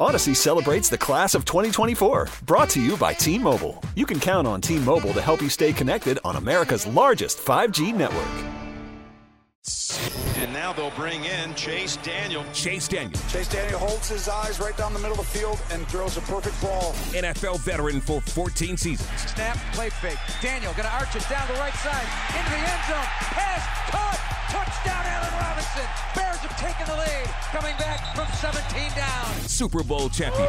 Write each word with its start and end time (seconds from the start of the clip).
Odyssey 0.00 0.32
celebrates 0.32 0.88
the 0.88 0.96
class 0.98 1.34
of 1.34 1.44
2024, 1.44 2.28
brought 2.46 2.70
to 2.70 2.80
you 2.80 2.96
by 2.96 3.12
T 3.14 3.36
Mobile. 3.36 3.82
You 3.96 4.06
can 4.06 4.20
count 4.20 4.46
on 4.46 4.60
T 4.60 4.78
Mobile 4.78 5.12
to 5.12 5.20
help 5.20 5.42
you 5.42 5.48
stay 5.48 5.72
connected 5.72 6.20
on 6.24 6.36
America's 6.36 6.86
largest 6.86 7.38
5G 7.38 7.92
network. 7.92 8.24
And 10.36 10.52
now 10.52 10.72
they'll 10.72 10.92
bring 10.92 11.24
in 11.24 11.52
Chase 11.56 11.96
Daniel. 11.96 12.44
Chase 12.52 12.86
Daniel, 12.86 13.20
Chase 13.28 13.48
Daniel 13.48 13.80
holds 13.80 14.08
his 14.08 14.28
eyes 14.28 14.60
right 14.60 14.76
down 14.76 14.92
the 14.94 15.00
middle 15.00 15.18
of 15.18 15.32
the 15.32 15.38
field 15.38 15.60
and 15.72 15.86
throws 15.88 16.16
a 16.16 16.20
perfect 16.22 16.62
ball. 16.62 16.92
NFL 17.10 17.58
veteran 17.60 18.00
for 18.00 18.20
14 18.20 18.76
seasons. 18.76 19.10
Snap, 19.20 19.56
play 19.72 19.90
fake. 19.90 20.18
Daniel 20.40 20.72
gonna 20.74 20.88
arch 20.90 21.16
it 21.16 21.28
down 21.28 21.46
the 21.48 21.54
right 21.54 21.74
side 21.74 22.06
into 22.38 22.50
the 22.50 22.56
end 22.56 22.82
zone. 22.86 23.08
Pass 23.34 23.90
caught. 23.90 24.27
Touchdown, 24.50 25.04
Allen 25.04 25.34
Robinson. 25.40 25.84
Bears 26.14 26.38
have 26.38 26.56
taken 26.58 26.86
the 26.86 26.96
lead. 26.96 27.28
Coming 27.52 27.76
back 27.76 28.16
from 28.16 28.26
17 28.40 28.90
down. 28.96 29.34
Super 29.46 29.82
Bowl 29.82 30.08
champion. 30.08 30.48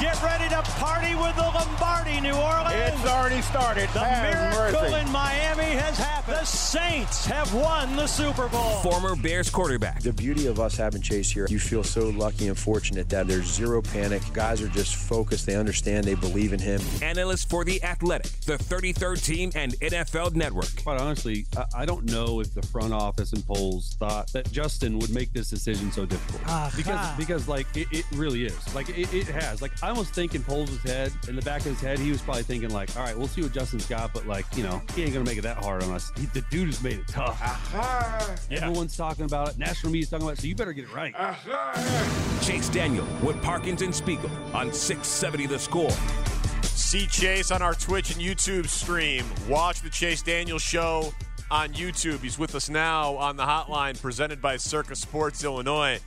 Get 0.00 0.22
ready 0.22 0.48
to 0.50 0.62
party 0.62 1.14
with 1.14 1.34
the 1.36 1.42
Lombardi, 1.42 2.20
New 2.20 2.34
Orleans. 2.34 2.74
It's 2.94 3.06
already 3.06 3.40
started. 3.40 3.88
The 3.94 4.00
Have 4.00 4.52
miracle 4.54 4.82
mercy. 4.82 4.94
in 5.06 5.10
Miami 5.10 5.74
has 5.78 5.96
happened. 5.96 6.36
The 6.36 6.44
Saints 6.44 7.24
have 7.24 7.52
won 7.54 7.96
the 7.96 8.06
Super 8.06 8.46
Bowl. 8.48 8.76
Former 8.82 9.16
Bears 9.16 9.48
quarterback. 9.48 10.02
The 10.02 10.12
beauty 10.12 10.46
of 10.48 10.60
us 10.60 10.76
having 10.76 11.00
Chase 11.00 11.30
here, 11.30 11.46
you 11.48 11.58
feel 11.58 11.82
so 11.82 12.10
lucky 12.10 12.48
and 12.48 12.58
fortunate 12.58 13.08
that 13.08 13.26
there's 13.26 13.46
zero 13.46 13.80
panic. 13.80 14.22
Guys 14.34 14.60
are 14.60 14.68
just 14.68 14.96
focused. 14.96 15.46
They 15.46 15.56
understand. 15.56 16.04
They 16.04 16.14
believe 16.14 16.52
in 16.52 16.60
him. 16.60 16.80
Analyst 17.02 17.48
for 17.48 17.64
The 17.64 17.82
Athletic, 17.82 18.30
the 18.42 18.58
33rd 18.58 19.24
team, 19.24 19.50
and 19.54 19.72
NFL 19.80 20.34
Network. 20.34 20.68
Quite 20.82 21.00
honestly, 21.00 21.46
I, 21.56 21.64
I 21.82 21.84
don't 21.86 22.04
know 22.04 22.40
if 22.40 22.52
the 22.52 22.62
front 22.62 22.92
office 22.92 23.32
and 23.32 23.44
Poles 23.46 23.96
thought 23.98 24.30
that 24.32 24.52
Justin 24.52 24.98
would 24.98 25.10
make 25.10 25.32
this 25.32 25.48
decision 25.48 25.90
so 25.90 26.04
difficult. 26.04 26.42
Ah, 26.46 26.70
because, 26.76 27.16
because 27.16 27.48
like, 27.48 27.66
it, 27.74 27.86
it 27.90 28.04
really 28.12 28.44
is. 28.44 28.74
Like, 28.74 28.90
it, 28.90 29.12
it 29.14 29.26
has. 29.28 29.62
Like, 29.62 29.72
I 29.86 29.92
was 29.92 30.10
thinking 30.10 30.42
Poles' 30.42 30.70
his 30.70 30.82
head, 30.82 31.12
in 31.28 31.36
the 31.36 31.42
back 31.42 31.60
of 31.60 31.66
his 31.66 31.80
head, 31.80 32.00
he 32.00 32.10
was 32.10 32.20
probably 32.20 32.42
thinking, 32.42 32.70
like, 32.70 32.96
all 32.96 33.04
right, 33.04 33.16
we'll 33.16 33.28
see 33.28 33.42
what 33.42 33.52
Justin's 33.52 33.86
got, 33.86 34.12
but, 34.12 34.26
like, 34.26 34.44
you 34.56 34.64
know, 34.64 34.82
he 34.96 35.04
ain't 35.04 35.12
going 35.12 35.24
to 35.24 35.30
make 35.30 35.38
it 35.38 35.42
that 35.42 35.58
hard 35.58 35.84
on 35.84 35.92
us. 35.92 36.10
He, 36.18 36.26
the 36.26 36.40
dude 36.50 36.66
has 36.66 36.82
made 36.82 36.98
it 36.98 37.06
tough. 37.06 37.40
Everyone's 38.50 38.96
talking 38.96 39.26
about 39.26 39.50
it. 39.50 39.58
National 39.58 39.92
media's 39.92 40.10
talking 40.10 40.26
about 40.26 40.38
it, 40.38 40.40
so 40.40 40.48
you 40.48 40.56
better 40.56 40.72
get 40.72 40.86
it 40.86 40.92
right. 40.92 41.14
Chase 42.42 42.68
Daniel 42.68 43.06
with 43.22 43.40
Parkins 43.44 43.80
and 43.80 43.94
Spiegel 43.94 44.28
on 44.52 44.72
670 44.72 45.46
The 45.46 45.58
Score. 45.60 45.90
See 46.62 47.06
Chase 47.06 47.52
on 47.52 47.62
our 47.62 47.74
Twitch 47.74 48.10
and 48.10 48.20
YouTube 48.20 48.66
stream. 48.66 49.24
Watch 49.48 49.82
the 49.82 49.90
Chase 49.90 50.20
Daniel 50.20 50.58
Show 50.58 51.14
on 51.48 51.68
YouTube. 51.74 52.22
He's 52.22 52.40
with 52.40 52.56
us 52.56 52.68
now 52.68 53.14
on 53.18 53.36
the 53.36 53.44
hotline 53.44 54.02
presented 54.02 54.42
by 54.42 54.56
Circa 54.56 54.96
Sports 54.96 55.44
Illinois. 55.44 56.00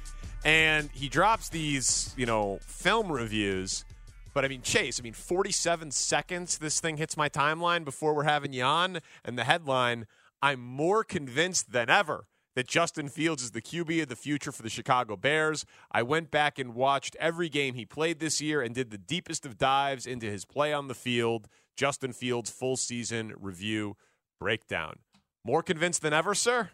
And 0.46 0.90
he 0.94 1.10
drops 1.10 1.50
these, 1.50 2.14
you 2.18 2.26
know, 2.26 2.60
film 2.62 3.12
reviews. 3.12 3.86
But 4.34 4.46
I 4.46 4.48
mean, 4.48 4.62
Chase, 4.62 5.00
I 5.00 5.04
mean, 5.04 5.14
47 5.14 5.92
seconds 5.92 6.58
this 6.60 6.80
thing 6.80 6.98
hits 6.98 7.18
my 7.18 7.30
timeline 7.30 7.84
before 7.84 8.14
we're 8.14 8.24
having 8.24 8.54
you 8.54 8.64
on. 8.64 9.00
And 9.26 9.38
the 9.38 9.44
headline 9.44 10.08
I'm 10.42 10.62
more 10.62 11.04
convinced 11.04 11.72
than 11.72 11.90
ever 11.90 12.26
that 12.56 12.68
Justin 12.68 13.10
Fields 13.10 13.44
is 13.44 13.52
the 13.52 13.62
QB 13.62 14.04
of 14.04 14.10
the 14.10 14.16
future 14.16 14.52
for 14.52 14.64
the 14.64 14.70
Chicago 14.70 15.16
Bears. 15.16 15.66
I 15.92 16.04
went 16.04 16.32
back 16.32 16.58
and 16.58 16.74
watched 16.74 17.16
every 17.20 17.50
game 17.50 17.76
he 17.76 17.86
played 17.86 18.20
this 18.20 18.42
year 18.42 18.62
and 18.62 18.74
did 18.74 18.92
the 18.92 18.98
deepest 18.98 19.46
of 19.46 19.58
dives 19.58 20.08
into 20.08 20.28
his 20.28 20.46
play 20.46 20.74
on 20.74 20.88
the 20.88 20.96
field. 20.96 21.48
Justin 21.78 22.12
Fields 22.12 22.50
full 22.50 22.76
season 22.76 23.34
review 23.40 23.96
breakdown. 24.40 25.00
More 25.46 25.64
convinced 25.64 26.02
than 26.02 26.14
ever, 26.14 26.36
sir? 26.36 26.72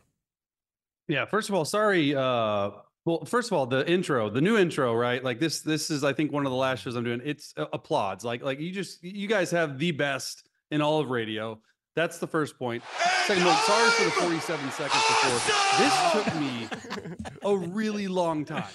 Yeah, 1.08 1.26
first 1.26 1.50
of 1.50 1.56
all, 1.56 1.66
sorry. 1.66 2.16
Uh, 2.16 2.72
well, 3.06 3.24
first 3.24 3.52
of 3.52 3.58
all, 3.58 3.68
the 3.68 3.88
intro, 3.90 4.30
the 4.32 4.42
new 4.42 4.58
intro, 4.58 4.94
right? 4.96 5.24
Like 5.24 5.40
this, 5.40 5.62
this 5.62 5.92
is, 5.92 6.04
I 6.04 6.12
think, 6.12 6.32
one 6.32 6.46
of 6.46 6.52
the 6.52 6.58
last 6.58 6.82
shows 6.82 6.96
I'm 6.96 7.04
doing. 7.04 7.22
It's 7.24 7.54
uh, 7.56 7.66
applauds. 7.72 8.26
Like, 8.26 8.42
like 8.44 8.60
you 8.60 8.72
just, 8.72 9.04
you 9.04 9.28
guys 9.28 9.52
have 9.52 9.78
the 9.78 9.92
best 9.92 10.48
in 10.72 10.82
all 10.82 11.00
of 11.00 11.12
radio. 11.12 11.62
That's 11.96 12.18
the 12.18 12.28
first 12.28 12.58
point. 12.58 12.84
Second 13.26 13.44
point, 13.44 13.58
sorry 13.60 13.90
for 13.92 14.04
the 14.06 14.12
47 14.12 14.72
seconds 14.72 15.04
before. 15.08 15.40
This 15.78 16.12
took 16.12 16.36
me 16.40 16.68
a 17.44 17.56
really 17.56 18.08
long 18.08 18.44
time 18.44 18.66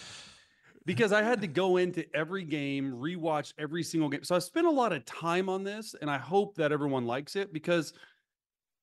because 0.87 1.13
I 1.13 1.23
had 1.23 1.41
to 1.41 1.47
go 1.49 1.77
into 1.77 2.05
every 2.15 2.45
game, 2.45 2.93
rewatch 2.93 3.53
every 3.59 3.83
single 3.83 4.09
game. 4.09 4.23
So 4.23 4.37
I 4.37 4.39
spent 4.39 4.67
a 4.67 4.71
lot 4.71 4.93
of 4.93 5.05
time 5.05 5.49
on 5.49 5.65
this, 5.65 5.95
and 6.01 6.09
I 6.09 6.19
hope 6.19 6.55
that 6.57 6.73
everyone 6.73 7.05
likes 7.05 7.37
it 7.37 7.53
because 7.53 7.93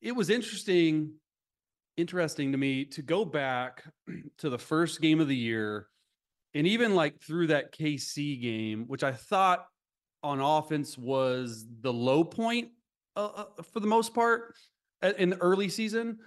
it 0.01 0.11
was 0.11 0.29
interesting 0.29 1.13
interesting 1.97 2.51
to 2.51 2.57
me 2.57 2.85
to 2.85 3.01
go 3.01 3.25
back 3.25 3.83
to 4.37 4.49
the 4.49 4.57
first 4.57 5.01
game 5.01 5.19
of 5.19 5.27
the 5.27 5.35
year 5.35 5.87
and 6.53 6.65
even 6.65 6.95
like 6.95 7.21
through 7.21 7.47
that 7.47 7.73
KC 7.73 8.41
game, 8.41 8.85
which 8.87 9.03
I 9.03 9.11
thought 9.11 9.67
on 10.23 10.39
offense 10.39 10.97
was 10.97 11.65
the 11.81 11.93
low 11.93 12.23
point 12.23 12.69
uh, 13.15 13.29
uh, 13.35 13.63
for 13.71 13.79
the 13.79 13.87
most 13.87 14.13
part 14.13 14.55
in 15.17 15.31
the 15.31 15.37
early 15.37 15.69
season. 15.69 16.17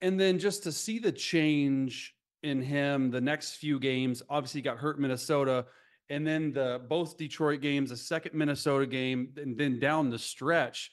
And 0.00 0.18
then 0.18 0.38
just 0.38 0.62
to 0.64 0.72
see 0.72 0.98
the 0.98 1.12
change 1.12 2.14
in 2.42 2.60
him 2.60 3.10
the 3.10 3.20
next 3.20 3.56
few 3.56 3.78
games, 3.78 4.22
obviously 4.28 4.62
got 4.62 4.78
hurt 4.78 4.98
Minnesota. 4.98 5.66
And 6.08 6.26
then 6.26 6.52
the 6.52 6.80
both 6.88 7.16
Detroit 7.16 7.60
games, 7.60 7.90
the 7.90 7.96
second 7.96 8.34
Minnesota 8.34 8.86
game, 8.86 9.32
and 9.36 9.56
then 9.56 9.78
down 9.78 10.10
the 10.10 10.18
stretch. 10.18 10.92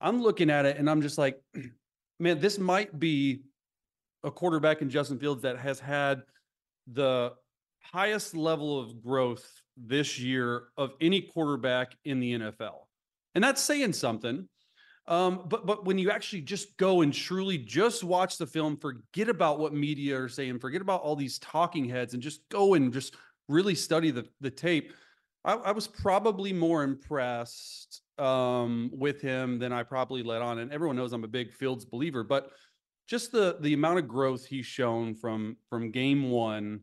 I'm 0.00 0.22
looking 0.22 0.50
at 0.50 0.66
it 0.66 0.76
and 0.76 0.88
I'm 0.88 1.02
just 1.02 1.18
like, 1.18 1.40
man, 2.20 2.40
this 2.40 2.58
might 2.58 2.98
be 2.98 3.42
a 4.24 4.30
quarterback 4.30 4.82
in 4.82 4.90
Justin 4.90 5.18
Fields 5.18 5.42
that 5.42 5.58
has 5.58 5.78
had 5.80 6.22
the 6.92 7.32
highest 7.80 8.34
level 8.34 8.78
of 8.78 9.02
growth 9.02 9.46
this 9.76 10.18
year 10.18 10.64
of 10.76 10.92
any 11.00 11.22
quarterback 11.22 11.96
in 12.04 12.20
the 12.20 12.38
NFL. 12.38 12.86
And 13.34 13.44
that's 13.44 13.62
saying 13.62 13.92
something. 13.92 14.48
Um, 15.06 15.46
but 15.48 15.66
but 15.66 15.86
when 15.86 15.96
you 15.96 16.10
actually 16.10 16.42
just 16.42 16.76
go 16.76 17.00
and 17.00 17.14
truly 17.14 17.56
just 17.56 18.04
watch 18.04 18.36
the 18.36 18.46
film, 18.46 18.76
forget 18.76 19.30
about 19.30 19.58
what 19.58 19.72
media 19.72 20.20
are 20.20 20.28
saying, 20.28 20.58
forget 20.58 20.82
about 20.82 21.00
all 21.00 21.16
these 21.16 21.38
talking 21.38 21.88
heads, 21.88 22.12
and 22.12 22.22
just 22.22 22.46
go 22.50 22.74
and 22.74 22.92
just 22.92 23.14
really 23.48 23.74
study 23.74 24.10
the 24.10 24.26
the 24.40 24.50
tape. 24.50 24.92
I, 25.44 25.54
I 25.54 25.70
was 25.72 25.86
probably 25.86 26.52
more 26.52 26.82
impressed 26.82 28.02
um, 28.18 28.90
with 28.92 29.22
him 29.22 29.58
than 29.58 29.72
I 29.72 29.82
probably 29.82 30.22
let 30.22 30.42
on. 30.42 30.58
And 30.58 30.70
everyone 30.72 30.96
knows 30.96 31.14
I'm 31.14 31.24
a 31.24 31.28
big 31.28 31.54
Fields 31.54 31.86
believer, 31.86 32.22
but 32.22 32.50
just 33.08 33.32
the 33.32 33.56
the 33.60 33.72
amount 33.72 33.98
of 33.98 34.06
growth 34.06 34.46
he's 34.46 34.66
shown 34.66 35.14
from 35.14 35.56
from 35.68 35.90
game 35.90 36.30
one 36.30 36.82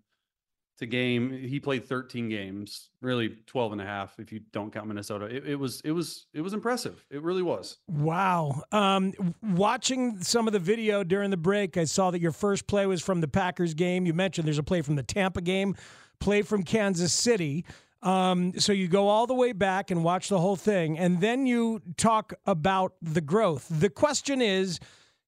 to 0.78 0.86
game 0.86 1.32
he 1.32 1.58
played 1.58 1.86
13 1.86 2.28
games 2.28 2.90
really 3.00 3.38
12 3.48 3.74
and 3.74 3.82
a 3.82 3.86
half 3.86 4.20
if 4.20 4.34
you 4.34 4.42
don't 4.52 4.74
count 4.74 4.88
minnesota 4.88 5.26
it, 5.26 5.48
it 5.48 5.56
was 5.56 5.80
it 5.86 5.94
was 5.94 6.26
it 6.34 6.42
was 6.42 6.54
impressive 6.54 7.06
it 7.10 7.22
really 7.22 7.42
was 7.42 7.78
Wow. 7.88 8.64
Um, 8.74 9.14
watching 9.42 10.22
some 10.22 10.48
of 10.48 10.54
the 10.54 10.60
video 10.60 11.04
during 11.04 11.30
the 11.30 11.38
break, 11.38 11.78
I 11.78 11.86
saw 11.86 12.12
that 12.12 12.20
your 12.20 12.32
first 12.34 12.68
play 12.68 12.86
was 12.86 13.02
from 13.02 13.22
the 13.22 13.28
Packers 13.28 13.74
game. 13.74 14.06
You 14.06 14.14
mentioned 14.14 14.46
there's 14.48 14.58
a 14.58 14.64
play 14.64 14.82
from 14.82 14.96
the 14.96 15.04
Tampa 15.04 15.42
game, 15.42 15.76
play 16.20 16.42
from 16.42 16.64
Kansas 16.64 17.14
City. 17.14 17.66
Um, 18.02 18.60
so 18.60 18.74
you 18.74 18.88
go 18.88 19.08
all 19.08 19.28
the 19.28 19.34
way 19.34 19.54
back 19.54 19.92
and 19.92 20.04
watch 20.04 20.30
the 20.30 20.40
whole 20.40 20.56
thing, 20.56 21.00
and 21.00 21.22
then 21.22 21.46
you 21.48 21.82
talk 21.98 22.34
about 22.46 22.94
the 23.02 23.22
growth. 23.22 23.68
The 23.70 23.90
question 23.90 24.42
is 24.42 24.80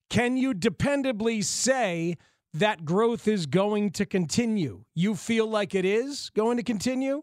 can 0.10 0.38
you 0.38 0.54
dependably 0.54 1.44
say 1.44 2.18
that 2.54 2.86
growth 2.86 3.28
is 3.28 3.46
going 3.46 3.92
to 3.92 4.06
continue? 4.06 4.84
You 4.96 5.16
feel 5.16 5.48
like 5.48 5.76
it 5.76 5.86
is 5.86 6.32
going 6.36 6.58
to 6.58 6.64
continue? 6.64 7.22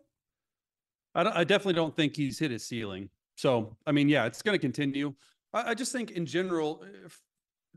I, 1.15 1.41
I 1.41 1.45
definitely 1.45 1.75
don't 1.75 1.95
think 1.97 2.17
he's 2.17 2.39
hit 2.39 2.51
his 2.51 2.67
ceiling 2.67 3.09
so 3.37 3.77
i 3.87 3.93
mean 3.93 4.09
yeah 4.09 4.25
it's 4.27 4.43
going 4.43 4.55
to 4.55 4.61
continue 4.61 5.15
I, 5.53 5.71
I 5.71 5.75
just 5.75 5.93
think 5.93 6.13
in 6.13 6.27
general 6.27 6.85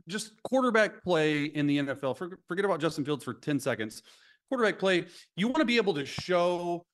just 0.06 0.32
quarterback 0.42 1.02
play 1.02 1.44
in 1.44 1.66
the 1.66 1.78
nfl 1.78 2.16
for, 2.16 2.38
forget 2.46 2.64
about 2.64 2.80
justin 2.80 3.04
fields 3.04 3.24
for 3.24 3.34
10 3.34 3.60
seconds 3.60 4.02
quarterback 4.48 4.78
play 4.78 5.06
you 5.36 5.48
want 5.48 5.58
to 5.58 5.64
be 5.64 5.76
able 5.76 5.94
to 5.94 6.06
show 6.06 6.84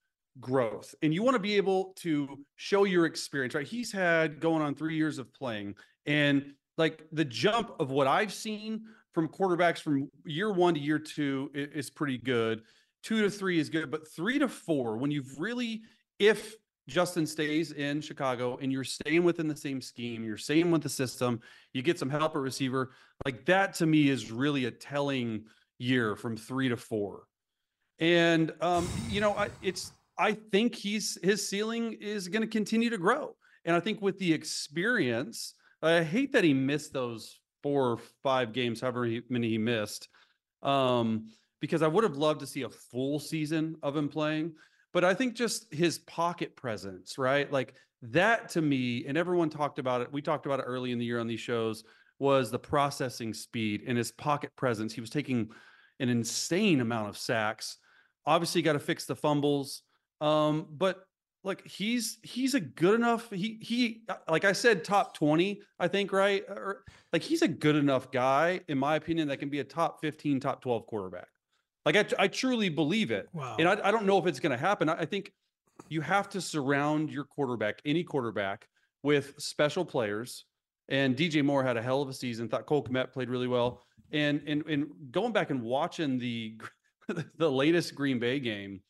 growth 0.40 0.94
and 1.02 1.14
you 1.14 1.22
want 1.22 1.34
to 1.34 1.40
be 1.40 1.55
able 1.56 1.93
to 1.96 2.38
show 2.56 2.84
your 2.84 3.06
experience 3.06 3.55
right 3.55 3.66
he's 3.66 3.93
had 3.93 4.40
going 4.40 4.62
on 4.62 4.75
three 4.75 4.96
years 4.96 5.19
of 5.19 5.32
playing 5.32 5.75
and 6.06 6.52
like 6.76 7.05
the 7.12 7.25
jump 7.25 7.73
of 7.79 7.91
what 7.91 8.06
i've 8.06 8.32
seen 8.32 8.82
from 9.12 9.29
quarterbacks 9.29 9.79
from 9.79 10.11
year 10.25 10.53
one 10.53 10.75
to 10.75 10.81
year 10.81 10.99
two 10.99 11.50
is, 11.55 11.88
pretty 11.88 12.19
good 12.19 12.62
two 13.05 13.21
to 13.21 13.31
three 13.31 13.61
is 13.61 13.69
good, 13.69 13.91
but 13.91 14.09
three 14.09 14.38
to 14.38 14.49
four, 14.49 14.97
when 14.97 15.11
you've 15.11 15.38
really, 15.38 15.82
if 16.19 16.56
Justin 16.88 17.26
stays 17.26 17.71
in 17.73 18.00
Chicago 18.00 18.59
and 18.61 18.73
you're 18.73 18.82
staying 18.82 19.23
within 19.23 19.47
the 19.47 19.56
same 19.56 19.81
scheme, 19.81 20.25
you're 20.25 20.38
staying 20.38 20.71
with 20.71 20.82
the 20.82 20.88
system, 20.88 21.41
you 21.73 21.82
get 21.82 21.99
some 21.99 22.11
help 22.11 22.35
at 22.35 22.41
receiver, 22.41 22.93
like 23.25 23.44
that 23.44 23.75
to 23.75 23.87
me 23.87 24.09
is 24.09 24.32
really 24.32 24.65
a 24.65 24.71
telling 24.71 25.44
year 25.79 26.17
from 26.17 26.37
three 26.37 26.69
to 26.69 26.76
four. 26.76 27.25
And 27.99 28.53
um, 28.61 28.88
you 29.11 29.21
know, 29.21 29.35
I, 29.35 29.50
it's 29.62 29.93
I 30.19 30.32
think 30.32 30.75
he's 30.75 31.19
his 31.23 31.47
ceiling 31.49 31.93
is 32.00 32.29
going 32.29 32.43
to 32.43 32.49
continue 32.49 32.91
to 32.91 32.99
grow. 32.99 33.37
And 33.67 33.76
I 33.76 33.81
think 33.81 34.00
with 34.03 34.19
the 34.19 34.32
experience, 34.32 35.55
I 35.85 36.03
hate 36.03 36.33
that 36.33 36.45
he 36.45 36.55
missed 36.55 36.93
those 36.93 37.39
four 37.63 37.93
or 37.93 37.99
five 38.23 38.53
games, 38.53 38.81
however 38.81 39.09
many 39.29 39.49
he 39.49 39.59
missed, 39.59 40.09
um, 40.63 41.29
because 41.61 41.83
I 41.83 41.89
would 41.89 42.05
have 42.05 42.17
loved 42.17 42.41
to 42.41 42.47
see 42.47 42.63
a 42.63 42.69
full 42.69 43.19
season 43.19 43.77
of 43.83 43.97
him 43.97 44.09
playing. 44.09 44.55
But 44.93 45.05
I 45.05 45.15
think 45.15 45.35
just 45.35 45.73
his 45.73 45.99
pocket 46.01 46.57
presence, 46.57 47.19
right? 47.19 47.51
Like 47.51 47.75
that 48.03 48.49
to 48.51 48.63
me, 48.63 49.05
and 49.07 49.19
everyone 49.19 49.51
talked 49.51 49.79
about 49.79 50.03
it. 50.03 50.13
We 50.13 50.23
talked 50.23 50.47
about 50.47 50.61
it 50.61 50.65
early 50.65 50.93
in 50.93 50.99
the 50.99 51.05
year 51.05 51.21
on 51.21 51.27
these 51.27 51.41
shows, 51.41 51.85
was 52.19 52.51
the 52.51 52.59
processing 52.59 53.35
speed 53.35 53.83
and 53.87 53.99
his 53.99 54.13
pocket 54.13 54.51
presence. 54.57 54.93
He 54.93 55.01
was 55.01 55.11
taking 55.11 55.51
an 56.01 56.09
insane 56.09 56.81
amount 56.81 57.09
of 57.09 57.19
sacks. 57.19 57.79
Obviously, 58.27 58.63
got 58.63 58.75
to 58.75 58.79
fix 58.79 59.05
the 59.05 59.17
fumbles. 59.17 59.83
Um, 60.21 60.67
but 60.71 61.05
like 61.44 61.67
he's 61.67 62.19
he's 62.23 62.55
a 62.55 62.61
good 62.61 62.94
enough 62.94 63.31
he 63.31 63.58
he 63.61 64.02
like 64.29 64.44
I 64.44 64.52
said 64.52 64.82
top 64.82 65.14
20 65.14 65.61
I 65.79 65.88
think 65.88 66.12
right? 66.12 66.43
Or 66.49 66.85
like 67.12 67.23
he's 67.23 67.43
a 67.43 67.49
good 67.49 67.76
enough 67.76 68.11
guy 68.11 68.61
in 68.69 68.79
my 68.79 68.96
opinion 68.96 69.29
that 69.29 69.37
can 69.37 69.50
be 69.50 69.61
a 69.61 69.64
top 69.64 70.00
15 70.00 70.41
top 70.41 70.62
12 70.62 70.87
quarterback. 70.87 71.29
Like 71.85 71.96
I, 71.96 72.06
I 72.19 72.29
truly 72.29 72.70
believe 72.70 73.11
it. 73.11 73.29
Wow. 73.32 73.56
and 73.58 73.69
I, 73.69 73.79
I 73.85 73.91
don't 73.91 74.06
know 74.06 74.19
if 74.19 74.26
it's 74.26 74.41
going 74.41 74.52
to 74.52 74.58
happen. 74.58 74.88
I, 74.88 75.00
I 75.00 75.05
think 75.05 75.32
you 75.88 76.00
have 76.00 76.31
to 76.31 76.41
surround 76.41 77.11
your 77.11 77.25
quarterback 77.25 77.81
any 77.85 78.02
quarterback 78.02 78.67
with 79.02 79.35
special 79.38 79.85
players. 79.85 80.47
And 80.88 81.17
DJ 81.17 81.44
Moore 81.44 81.62
had 81.62 81.76
a 81.76 81.82
hell 81.82 82.02
of 82.02 82.08
a 82.08 82.12
season 82.12 82.49
thought 82.49 82.67
Cole 82.67 82.85
Kmet 82.85 83.12
played 83.12 83.29
really 83.29 83.49
well. 83.49 83.82
And 84.12 84.43
and 84.47 84.64
and 84.67 84.87
going 85.11 85.32
back 85.32 85.50
and 85.50 85.62
watching 85.62 86.19
the 86.19 86.58
the 87.38 87.50
latest 87.50 87.94
Green 87.94 88.19
Bay 88.19 88.40
game 88.40 88.81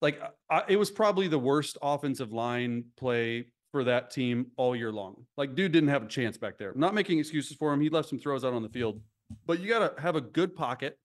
like 0.00 0.20
uh, 0.20 0.28
I, 0.50 0.62
it 0.68 0.76
was 0.76 0.90
probably 0.90 1.28
the 1.28 1.38
worst 1.38 1.78
offensive 1.82 2.32
line 2.32 2.84
play 2.96 3.46
for 3.72 3.84
that 3.84 4.10
team 4.10 4.46
all 4.56 4.74
year 4.74 4.92
long. 4.92 5.26
Like 5.36 5.54
dude 5.54 5.72
didn't 5.72 5.90
have 5.90 6.02
a 6.02 6.08
chance 6.08 6.36
back 6.36 6.58
there. 6.58 6.70
I'm 6.70 6.80
not 6.80 6.94
making 6.94 7.18
excuses 7.18 7.56
for 7.56 7.72
him. 7.72 7.80
He 7.80 7.88
left 7.90 8.08
some 8.08 8.18
throws 8.18 8.44
out 8.44 8.54
on 8.54 8.62
the 8.62 8.68
field, 8.68 9.00
but 9.46 9.60
you 9.60 9.68
got 9.68 9.96
to 9.96 10.00
have 10.00 10.16
a 10.16 10.20
good 10.20 10.54
pocket 10.54 10.98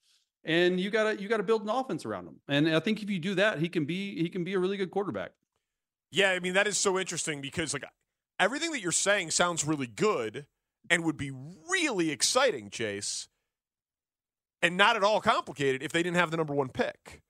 and 0.45 0.79
you 0.79 0.89
got 0.89 1.03
to 1.03 1.21
you 1.21 1.27
got 1.27 1.37
to 1.37 1.43
build 1.43 1.63
an 1.63 1.69
offense 1.69 2.05
around 2.05 2.27
him. 2.27 2.39
And 2.47 2.69
I 2.69 2.79
think 2.79 3.01
if 3.01 3.09
you 3.09 3.19
do 3.19 3.35
that, 3.35 3.59
he 3.59 3.69
can 3.69 3.85
be 3.85 4.21
he 4.21 4.29
can 4.29 4.43
be 4.43 4.53
a 4.53 4.59
really 4.59 4.77
good 4.77 4.91
quarterback. 4.91 5.31
Yeah, 6.11 6.31
I 6.31 6.39
mean 6.39 6.53
that 6.53 6.67
is 6.67 6.77
so 6.77 6.99
interesting 6.99 7.41
because 7.41 7.73
like 7.73 7.85
everything 8.39 8.71
that 8.71 8.81
you're 8.81 8.91
saying 8.91 9.31
sounds 9.31 9.65
really 9.65 9.87
good 9.87 10.45
and 10.89 11.03
would 11.03 11.17
be 11.17 11.31
really 11.69 12.11
exciting, 12.11 12.69
Chase. 12.69 13.27
And 14.61 14.77
not 14.77 14.95
at 14.95 15.03
all 15.03 15.19
complicated 15.19 15.83
if 15.83 15.91
they 15.91 16.01
didn't 16.03 16.15
have 16.15 16.31
the 16.31 16.37
number 16.37 16.53
1 16.53 16.69
pick. 16.69 17.21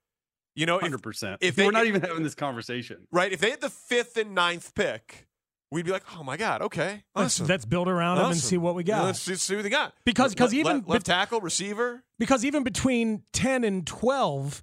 You 0.56 0.66
know, 0.66 0.80
hundred 0.80 1.02
percent. 1.02 1.40
If, 1.42 1.56
they, 1.58 1.66
we're 1.66 1.72
not 1.72 1.88
even 1.88 2.02
having 2.02 2.24
this 2.24 2.36
conversation, 2.36 3.08
right? 3.12 3.32
If 3.32 3.40
they 3.40 3.50
had 3.50 3.62
the 3.62 3.70
fifth 3.70 4.18
and 4.18 4.36
ninth 4.36 4.76
pick, 4.76 5.28
we'd 5.72 5.86
be 5.86 5.92
like, 5.92 6.04
"Oh 6.18 6.24
my 6.24 6.38
god, 6.38 6.62
okay, 6.62 7.04
awesome. 7.16 7.46
let's, 7.46 7.50
let's 7.50 7.66
build 7.66 7.88
around 7.88 8.18
awesome. 8.18 8.24
them 8.24 8.32
and 8.34 8.42
see 8.42 8.58
what 8.58 8.76
we 8.76 8.84
got. 8.84 9.00
Yeah, 9.00 9.04
let's 9.04 9.20
see 9.20 9.56
what 9.56 9.64
they 9.64 9.70
got." 9.70 9.94
Because 10.06 10.34
because 10.34 10.54
even 10.54 10.78
left, 10.78 10.90
left 10.90 11.06
tackle, 11.06 11.42
receiver. 11.42 12.04
Because 12.20 12.46
even 12.46 12.64
between 12.64 13.24
ten 13.34 13.64
and 13.64 13.86
twelve, 13.86 14.62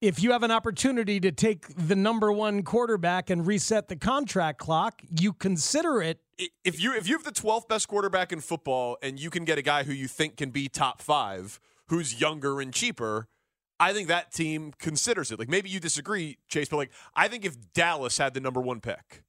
if 0.00 0.22
you 0.22 0.32
have 0.32 0.42
an 0.42 0.50
opportunity 0.50 1.18
to 1.20 1.32
take 1.32 1.66
the 1.76 1.96
number 1.96 2.30
one 2.30 2.62
quarterback 2.62 3.30
and 3.30 3.46
reset 3.46 3.88
the 3.88 3.96
contract 3.96 4.58
clock, 4.58 5.02
you 5.18 5.32
consider 5.32 6.00
it. 6.00 6.20
If 6.64 6.80
you 6.80 6.94
if 6.94 7.08
you 7.08 7.16
have 7.16 7.24
the 7.24 7.32
twelfth 7.32 7.68
best 7.68 7.88
quarterback 7.88 8.32
in 8.32 8.40
football 8.40 8.98
and 9.02 9.18
you 9.18 9.30
can 9.30 9.44
get 9.44 9.58
a 9.58 9.62
guy 9.62 9.82
who 9.82 9.92
you 9.92 10.08
think 10.08 10.36
can 10.36 10.50
be 10.50 10.68
top 10.68 11.02
five, 11.02 11.58
who's 11.88 12.20
younger 12.20 12.60
and 12.60 12.72
cheaper 12.72 13.28
I 13.80 13.92
think 13.92 14.08
that 14.08 14.32
team 14.32 14.72
considers 14.78 15.30
it. 15.30 15.38
Like 15.38 15.48
maybe 15.48 15.68
you 15.68 15.80
disagree, 15.80 16.38
Chase, 16.48 16.68
but 16.68 16.76
like 16.76 16.90
I 17.14 17.28
think 17.28 17.44
if 17.44 17.56
Dallas 17.72 18.18
had 18.18 18.34
the 18.34 18.40
number 18.40 18.60
one 18.60 18.80
pick, 18.80 19.22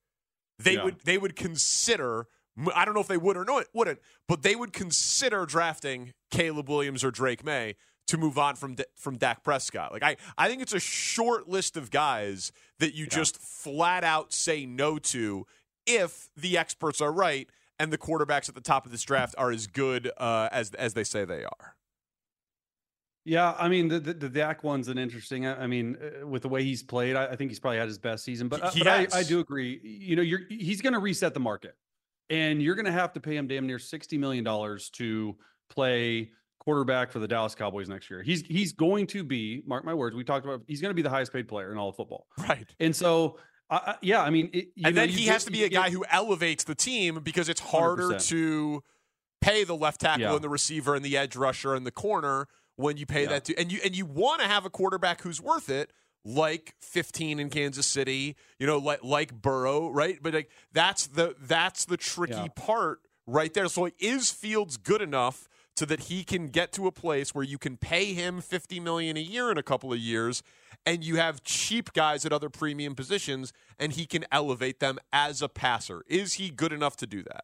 they 0.60 0.76
yeah. 0.76 0.84
would 0.84 1.00
they 1.04 1.18
would 1.18 1.36
consider. 1.36 2.28
I 2.74 2.86
don't 2.86 2.94
know 2.94 3.02
if 3.02 3.08
they 3.08 3.18
would 3.18 3.36
or 3.36 3.44
no, 3.44 3.62
wouldn't, 3.74 4.00
but 4.30 4.42
they 4.42 4.56
would 4.56 4.72
consider 4.72 5.46
drafting 5.46 6.14
Caleb 6.32 6.70
Williams 6.70 7.04
or 7.04 7.12
Drake 7.12 7.44
Maye 7.44 7.76
to 8.08 8.18
move 8.18 8.38
on 8.38 8.56
from 8.56 8.76
from 8.96 9.18
Dak 9.18 9.44
Prescott. 9.44 9.92
Like 9.92 10.04
I, 10.04 10.18
I 10.38 10.48
think 10.48 10.62
it's 10.62 10.74
a 10.74 10.80
short 10.80 11.48
list 11.48 11.76
of 11.76 11.92
guys 11.92 12.52
that 12.80 12.94
you 12.94 13.06
yeah. 13.06 13.10
just 13.18 13.38
flat 13.38 14.04
out 14.04 14.34
say 14.34 14.66
no 14.66 15.00
to 15.00 15.46
if 15.86 16.30
the 16.36 16.58
experts 16.58 17.02
are 17.02 17.12
right 17.12 17.50
and 17.80 17.92
the 17.92 17.98
quarterbacks 17.98 18.48
at 18.48 18.56
the 18.56 18.62
top 18.62 18.86
of 18.86 18.92
this 18.92 19.04
draft 19.04 19.36
are 19.38 19.52
as 19.52 19.68
good 19.68 20.12
uh, 20.18 20.50
as 20.52 20.74
as 20.76 20.94
they 20.94 21.04
say 21.04 21.26
they 21.26 21.44
are. 21.44 21.76
Yeah, 23.26 23.56
I 23.58 23.70
mean 23.70 23.88
the, 23.88 24.00
the, 24.00 24.14
the 24.14 24.30
Dak 24.30 24.64
one's 24.64 24.88
an 24.88 25.00
interesting. 25.00 25.48
I 25.48 25.66
mean, 25.66 25.98
uh, 26.00 26.28
with 26.28 26.44
the 26.44 26.48
way 26.48 26.64
he's 26.64 26.84
played, 26.84 27.16
I, 27.16 27.26
I 27.26 27.36
think 27.36 27.50
he's 27.50 27.60
probably 27.60 27.80
had 27.80 27.88
his 27.88 27.98
best 27.98 28.24
season. 28.24 28.48
But, 28.48 28.62
uh, 28.62 28.72
but 28.78 28.88
I, 28.88 29.08
I, 29.12 29.24
do 29.24 29.40
agree. 29.40 29.80
You 29.84 30.16
know, 30.16 30.22
you're 30.22 30.42
he's 30.48 30.80
going 30.80 30.94
to 30.94 31.00
reset 31.00 31.34
the 31.34 31.40
market, 31.40 31.76
and 32.30 32.62
you're 32.62 32.76
going 32.76 32.86
to 32.86 32.92
have 32.92 33.14
to 33.14 33.20
pay 33.20 33.36
him 33.36 33.48
damn 33.48 33.66
near 33.66 33.80
sixty 33.80 34.20
million 34.20 34.44
dollars 34.44 34.92
to 34.92 35.36
play 35.70 36.30
quarterback 36.60 37.12
for 37.12 37.18
the 37.18 37.28
Dallas 37.28 37.56
Cowboys 37.56 37.90
next 37.90 38.12
year. 38.12 38.22
He's 38.22 38.46
he's 38.46 38.74
going 38.74 39.08
to 39.08 39.24
be, 39.24 39.64
mark 39.66 39.86
my 39.86 39.96
words, 39.96 40.16
we 40.16 40.24
talked 40.24 40.46
about. 40.46 40.62
He's 40.68 40.80
going 40.80 40.92
to 40.92 40.96
be 40.96 41.02
the 41.02 41.10
highest 41.10 41.34
paid 41.34 41.48
player 41.48 41.72
in 41.72 41.80
all 41.80 41.90
of 41.90 41.96
football. 41.96 42.28
Right. 42.38 42.68
And 42.80 42.96
so, 42.96 43.40
uh, 43.72 43.94
yeah, 44.04 44.22
I 44.22 44.30
mean, 44.30 44.52
it, 44.54 44.68
and 44.84 44.96
know, 44.96 45.02
then 45.02 45.10
he 45.10 45.26
has 45.26 45.46
to 45.46 45.52
be 45.52 45.64
a 45.64 45.70
guy 45.70 45.90
who 45.90 46.06
elevates 46.12 46.64
the 46.64 46.76
team 46.76 47.22
because 47.24 47.50
it's 47.50 47.60
harder 47.60 48.10
100%. 48.10 48.28
to 48.30 48.84
pay 49.42 49.64
the 49.64 49.76
left 49.76 50.02
tackle 50.02 50.22
yeah. 50.22 50.34
and 50.34 50.44
the 50.44 50.50
receiver 50.50 50.94
and 50.94 51.04
the 51.04 51.18
edge 51.18 51.36
rusher 51.36 51.74
and 51.74 51.88
the 51.88 51.92
corner 51.92 52.48
when 52.76 52.98
you 52.98 53.06
pay 53.06 53.24
yeah. 53.24 53.30
that 53.30 53.46
to 53.46 53.56
and 53.58 53.72
you 53.72 53.80
and 53.84 53.96
you 53.96 54.06
want 54.06 54.42
to 54.42 54.48
have 54.48 54.66
a 54.66 54.70
quarterback 54.70 55.22
who's 55.22 55.42
worth 55.42 55.70
it 55.70 55.92
like 56.26 56.74
15 56.82 57.40
in 57.40 57.50
Kansas 57.50 57.86
City, 57.86 58.36
you 58.60 58.66
know, 58.66 58.80
like 58.80 59.04
like 59.04 59.34
Burrow, 59.34 59.90
right? 59.90 60.18
But 60.22 60.34
like 60.34 60.50
that's 60.74 61.08
the 61.08 61.36
that's 61.40 61.86
the 61.86 61.98
tricky 61.98 62.34
yeah. 62.34 62.48
part 62.56 63.00
right 63.28 63.54
there. 63.54 63.68
So 63.68 63.84
like, 63.84 63.96
is 64.00 64.32
Fields 64.32 64.78
good 64.78 65.02
enough 65.02 65.48
so 65.78 65.86
that 65.86 66.02
he 66.02 66.24
can 66.24 66.48
get 66.48 66.72
to 66.74 66.88
a 66.88 66.92
place 66.92 67.36
where 67.36 67.44
you 67.44 67.58
can 67.58 67.78
pay 67.78 68.14
him 68.14 68.42
50 68.42 68.80
million 68.80 69.18
a 69.18 69.22
year 69.22 69.52
in 69.52 69.58
a 69.58 69.64
couple 69.64 69.92
of 69.92 70.00
years 70.00 70.42
and 70.86 71.04
you 71.04 71.18
have 71.18 71.44
cheap 71.44 71.92
guys 71.94 72.26
at 72.26 72.32
other 72.32 72.50
premium 72.50 72.96
positions 72.96 73.52
and 73.78 73.94
he 73.94 74.06
can 74.06 74.26
elevate 74.32 74.80
them 74.80 75.00
as 75.12 75.42
a 75.42 75.50
passer. 75.50 76.04
Is 76.08 76.34
he 76.34 76.50
good 76.50 76.72
enough 76.72 76.96
to 76.98 77.08
do 77.08 77.24
that? 77.24 77.44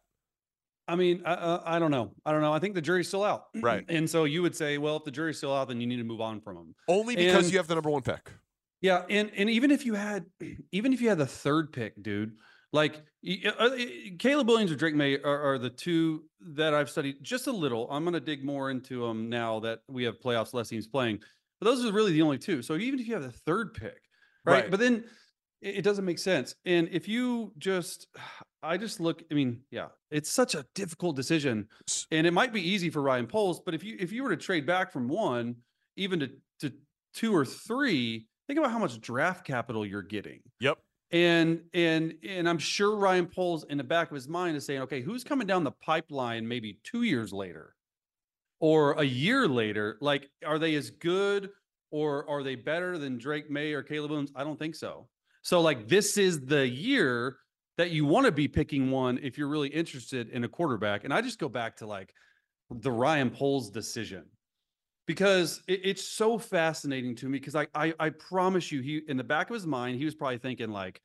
I 0.88 0.96
mean, 0.96 1.22
I, 1.24 1.60
I, 1.64 1.78
don't 1.78 1.90
know. 1.90 2.12
I 2.26 2.32
don't 2.32 2.40
know. 2.42 2.52
I 2.52 2.58
think 2.58 2.74
the 2.74 2.82
jury's 2.82 3.08
still 3.08 3.24
out. 3.24 3.44
Right. 3.54 3.84
And 3.88 4.08
so 4.08 4.24
you 4.24 4.42
would 4.42 4.56
say, 4.56 4.78
well, 4.78 4.96
if 4.96 5.04
the 5.04 5.10
jury's 5.10 5.38
still 5.38 5.54
out, 5.54 5.68
then 5.68 5.80
you 5.80 5.86
need 5.86 5.96
to 5.96 6.04
move 6.04 6.20
on 6.20 6.40
from 6.40 6.56
him. 6.56 6.74
Only 6.88 7.14
because 7.14 7.44
and, 7.44 7.52
you 7.52 7.58
have 7.58 7.68
the 7.68 7.74
number 7.74 7.90
one 7.90 8.02
pick. 8.02 8.32
Yeah, 8.80 9.02
and 9.08 9.30
and 9.36 9.48
even 9.48 9.70
if 9.70 9.86
you 9.86 9.94
had, 9.94 10.26
even 10.72 10.92
if 10.92 11.00
you 11.00 11.08
had 11.08 11.18
the 11.18 11.26
third 11.26 11.72
pick, 11.72 12.02
dude, 12.02 12.32
like 12.72 13.00
uh, 13.44 13.48
uh, 13.58 13.76
Caleb 14.18 14.48
Williams 14.48 14.72
or 14.72 14.76
Drake 14.76 14.94
Maye 14.94 15.18
are, 15.18 15.52
are, 15.52 15.58
the 15.58 15.70
two 15.70 16.24
that 16.40 16.74
I've 16.74 16.90
studied 16.90 17.22
just 17.22 17.46
a 17.46 17.52
little. 17.52 17.88
I'm 17.90 18.02
going 18.02 18.14
to 18.14 18.20
dig 18.20 18.44
more 18.44 18.70
into 18.70 19.06
them 19.06 19.28
now 19.28 19.60
that 19.60 19.80
we 19.88 20.04
have 20.04 20.20
playoffs, 20.20 20.52
less 20.54 20.68
teams 20.68 20.86
playing. 20.86 21.20
But 21.60 21.66
those 21.66 21.84
are 21.84 21.92
really 21.92 22.12
the 22.12 22.22
only 22.22 22.38
two. 22.38 22.62
So 22.62 22.74
even 22.74 22.98
if 22.98 23.06
you 23.06 23.14
have 23.14 23.22
the 23.22 23.30
third 23.30 23.74
pick, 23.74 24.00
right? 24.44 24.62
right. 24.62 24.70
But 24.70 24.80
then 24.80 25.04
it 25.62 25.82
doesn't 25.82 26.04
make 26.04 26.18
sense. 26.18 26.54
And 26.66 26.88
if 26.90 27.08
you 27.08 27.52
just, 27.56 28.08
I 28.64 28.76
just 28.76 29.00
look. 29.00 29.24
I 29.30 29.34
mean, 29.34 29.62
yeah, 29.72 29.88
it's 30.10 30.30
such 30.30 30.54
a 30.54 30.64
difficult 30.74 31.16
decision, 31.16 31.66
and 32.12 32.28
it 32.28 32.32
might 32.32 32.52
be 32.52 32.60
easy 32.60 32.90
for 32.90 33.02
Ryan 33.02 33.26
Poles, 33.26 33.58
but 33.58 33.74
if 33.74 33.82
you 33.82 33.96
if 33.98 34.12
you 34.12 34.22
were 34.22 34.30
to 34.30 34.36
trade 34.36 34.66
back 34.66 34.92
from 34.92 35.08
one 35.08 35.56
even 35.96 36.20
to 36.20 36.30
to 36.60 36.72
two 37.12 37.34
or 37.34 37.44
three, 37.44 38.28
think 38.46 38.60
about 38.60 38.70
how 38.70 38.78
much 38.78 39.00
draft 39.00 39.44
capital 39.44 39.84
you're 39.84 40.02
getting. 40.02 40.40
Yep. 40.60 40.78
And 41.10 41.62
and 41.74 42.14
and 42.26 42.48
I'm 42.48 42.58
sure 42.58 42.96
Ryan 42.96 43.26
Poles 43.26 43.64
in 43.68 43.78
the 43.78 43.84
back 43.84 44.10
of 44.10 44.14
his 44.14 44.28
mind 44.28 44.56
is 44.56 44.64
saying, 44.64 44.82
okay, 44.82 45.00
who's 45.00 45.24
coming 45.24 45.48
down 45.48 45.64
the 45.64 45.72
pipeline 45.72 46.46
maybe 46.46 46.78
two 46.84 47.02
years 47.02 47.32
later, 47.32 47.74
or 48.60 48.92
a 48.92 49.04
year 49.04 49.48
later? 49.48 49.98
Like, 50.00 50.30
are 50.46 50.60
they 50.60 50.76
as 50.76 50.90
good, 50.90 51.50
or 51.90 52.30
are 52.30 52.44
they 52.44 52.54
better 52.54 52.96
than 52.96 53.18
Drake 53.18 53.50
Maye 53.50 53.72
or 53.72 53.82
Caleb 53.82 54.12
Williams? 54.12 54.32
I 54.36 54.44
don't 54.44 54.58
think 54.58 54.76
so. 54.76 55.08
So 55.42 55.60
like 55.60 55.88
this 55.88 56.16
is 56.16 56.40
the 56.40 56.66
year 56.66 57.38
that 57.78 57.90
you 57.90 58.04
want 58.04 58.26
to 58.26 58.32
be 58.32 58.48
picking 58.48 58.90
one 58.90 59.18
if 59.22 59.36
you're 59.36 59.48
really 59.48 59.68
interested 59.68 60.30
in 60.30 60.44
a 60.44 60.48
quarterback. 60.48 61.04
And 61.04 61.12
I 61.12 61.20
just 61.20 61.38
go 61.38 61.48
back 61.48 61.76
to 61.78 61.86
like 61.86 62.14
the 62.70 62.92
Ryan 62.92 63.30
Poles 63.30 63.70
decision 63.70 64.24
because 65.06 65.60
it, 65.66 65.80
it's 65.84 66.06
so 66.06 66.38
fascinating 66.38 67.14
to 67.16 67.28
me 67.28 67.38
because 67.38 67.54
I, 67.54 67.66
I 67.74 67.92
I 67.98 68.10
promise 68.10 68.70
you 68.70 68.80
he 68.80 69.02
in 69.08 69.16
the 69.16 69.24
back 69.24 69.50
of 69.50 69.54
his 69.54 69.66
mind 69.66 69.98
he 69.98 70.04
was 70.04 70.14
probably 70.14 70.38
thinking 70.38 70.70
like 70.70 71.00